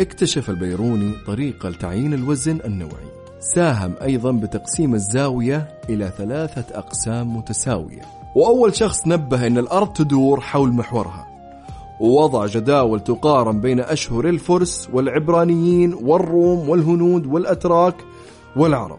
اكتشف 0.00 0.50
البيروني 0.50 1.12
طريقة 1.26 1.68
لتعيين 1.68 2.14
الوزن 2.14 2.60
النوعي. 2.64 3.08
ساهم 3.54 3.94
أيضا 4.02 4.32
بتقسيم 4.32 4.94
الزاوية 4.94 5.78
إلى 5.88 6.12
ثلاثة 6.18 6.78
أقسام 6.78 7.36
متساوية. 7.36 8.02
وأول 8.36 8.76
شخص 8.76 9.06
نبه 9.06 9.46
أن 9.46 9.58
الأرض 9.58 9.92
تدور 9.92 10.40
حول 10.40 10.72
محورها. 10.72 11.33
ووضع 12.00 12.46
جداول 12.46 13.00
تقارن 13.00 13.60
بين 13.60 13.80
أشهر 13.80 14.28
الفرس 14.28 14.88
والعبرانيين 14.92 15.94
والروم 15.94 16.68
والهنود 16.68 17.26
والأتراك 17.26 17.96
والعرب. 18.56 18.98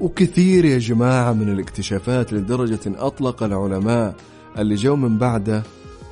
وكثير 0.00 0.64
يا 0.64 0.78
جماعة 0.78 1.32
من 1.32 1.48
الاكتشافات 1.48 2.32
لدرجة 2.32 2.80
أطلق 2.86 3.42
العلماء 3.42 4.14
اللي 4.58 4.74
جو 4.74 4.96
من 4.96 5.18
بعده 5.18 5.62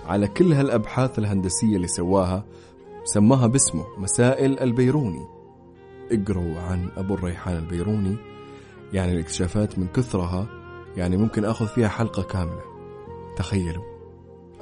على 0.06 0.28
كل 0.28 0.52
هالأبحاث 0.52 1.18
الهندسية 1.18 1.76
اللي 1.76 1.88
سواها 1.88 2.44
سماها 3.04 3.46
باسمه 3.46 3.84
مسائل 3.98 4.58
البيروني. 4.60 5.26
اقروا 6.12 6.60
عن 6.60 6.88
أبو 6.96 7.14
الريحان 7.14 7.56
البيروني 7.56 8.16
يعني 8.92 9.12
الاكتشافات 9.12 9.78
من 9.78 9.86
كثرها 9.94 10.46
يعني 10.96 11.16
ممكن 11.16 11.44
أخذ 11.44 11.66
فيها 11.66 11.88
حلقة 11.88 12.22
كاملة. 12.22 12.62
تخيلوا 13.36 13.84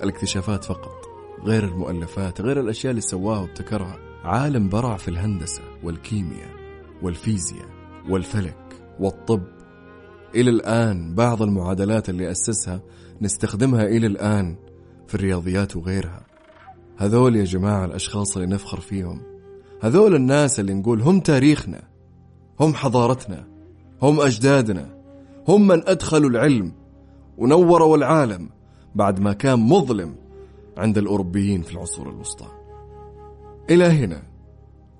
الاكتشافات 0.02 0.64
فقط. 0.64 0.95
غير 1.44 1.64
المؤلفات 1.64 2.40
غير 2.40 2.60
الأشياء 2.60 2.90
اللي 2.90 3.00
سواها 3.00 3.40
وابتكرها. 3.40 3.98
عالم 4.24 4.68
برع 4.68 4.96
في 4.96 5.08
الهندسة 5.08 5.62
والكيمياء 5.82 6.50
والفيزياء 7.02 7.68
والفلك 8.08 8.82
والطب. 9.00 9.42
إلى 10.34 10.50
الآن 10.50 11.14
بعض 11.14 11.42
المعادلات 11.42 12.08
اللي 12.08 12.30
أسسها 12.30 12.80
نستخدمها 13.20 13.84
إلى 13.84 14.06
الآن 14.06 14.56
في 15.06 15.14
الرياضيات 15.14 15.76
وغيرها. 15.76 16.26
هذول 16.96 17.36
يا 17.36 17.44
جماعة 17.44 17.84
الأشخاص 17.84 18.36
اللي 18.36 18.54
نفخر 18.54 18.80
فيهم. 18.80 19.22
هذول 19.82 20.14
الناس 20.14 20.60
اللي 20.60 20.74
نقول 20.74 21.02
هم 21.02 21.20
تاريخنا 21.20 21.82
هم 22.60 22.74
حضارتنا 22.74 23.46
هم 24.02 24.20
أجدادنا 24.20 24.96
هم 25.48 25.66
من 25.66 25.88
أدخلوا 25.88 26.30
العلم 26.30 26.72
ونوروا 27.38 27.96
العالم 27.96 28.50
بعد 28.94 29.20
ما 29.20 29.32
كان 29.32 29.58
مظلم 29.58 30.14
عند 30.76 30.98
الأوروبيين 30.98 31.62
في 31.62 31.72
العصور 31.72 32.10
الوسطى. 32.10 32.46
إلى 33.70 33.84
هنا 33.84 34.22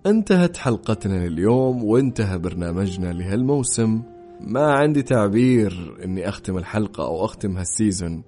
انتهت 0.07 0.57
حلقتنا 0.57 1.25
اليوم 1.25 1.85
وانتهى 1.85 2.39
برنامجنا 2.39 3.13
لهالموسم 3.13 4.03
ما 4.41 4.73
عندي 4.73 5.03
تعبير 5.03 5.99
إني 6.05 6.29
أختم 6.29 6.59
الحلقة 6.59 7.05
أو 7.05 7.25
اختم 7.25 7.57
هالسيزون 7.57 8.23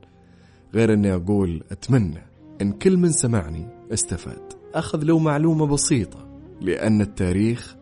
غير 0.75 0.93
إني 0.93 1.15
أقول 1.15 1.65
أتمنى 1.71 2.23
إن 2.63 2.73
كل 2.73 2.97
من 2.97 3.13
سمعني 3.13 3.69
استفاد. 3.93 4.53
أخذ 4.75 5.05
لو 5.05 5.19
معلومة 5.19 5.67
بسيطة 5.67 6.29
لأن 6.61 7.01
التاريخ 7.01 7.77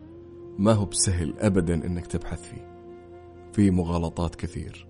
ما 0.59 0.73
هو 0.73 0.85
بسهل 0.85 1.33
ابدا 1.39 1.73
إنك 1.73 2.07
تبحث 2.07 2.41
فيه. 2.41 2.67
في 3.53 3.71
مغالطات 3.71 4.35
كثير 4.35 4.87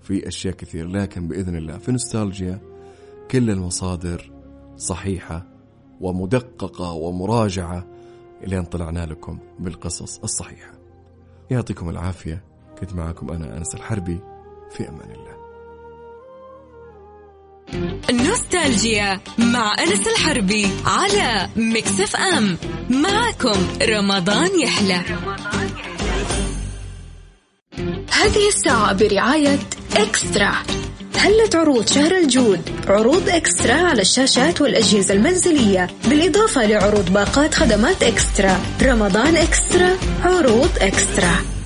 في 0.00 0.28
أشياء 0.28 0.54
كثير 0.54 0.86
لكن 0.86 1.28
بإذن 1.28 1.56
الله 1.56 1.78
في 1.78 1.92
نوستالجيا 1.92 2.60
كل 3.32 3.50
المصادر 3.50 4.30
صحيحة 4.76 5.46
ومدققة 6.00 6.92
ومراجعة 6.92 7.86
لين 8.46 8.64
طلعنا 8.64 9.06
لكم 9.06 9.38
بالقصص 9.58 10.18
الصحيحة. 10.18 10.72
يعطيكم 11.50 11.88
العافية. 11.88 12.44
كنت 12.80 12.94
معكم 12.94 13.30
أنا 13.30 13.56
أنس 13.56 13.74
الحربي. 13.74 14.20
في 14.70 14.88
أمان 14.88 15.10
الله. 15.10 15.42
نوستالجيا 18.10 19.20
مع 19.38 19.74
أنس 19.78 20.08
الحربي 20.08 20.66
على 20.86 21.48
مكسف 21.56 22.16
أم. 22.16 22.58
معكم 22.90 23.58
رمضان 23.82 24.60
يحلى. 24.60 25.02
هذه 28.12 28.48
الساعة 28.48 28.92
برعاية 28.92 29.58
إكسترا. 29.96 30.52
هلت 31.16 31.54
عروض 31.54 31.88
شهر 31.88 32.16
الجود؟ 32.18 32.60
عروض 32.88 33.28
إكسترا 33.28 33.74
على 33.74 34.02
الشاشات 34.02 34.60
والأجهزة 34.60 35.14
المنزلية. 35.14 35.88
بالإضافة 36.08 36.66
لعروض 36.66 37.12
باقات 37.12 37.54
خدمات 37.54 38.02
إكسترا. 38.02 38.60
رمضان 38.82 39.36
إكسترا 39.36 39.96
عروض 40.24 40.70
إكسترا. 40.80 41.61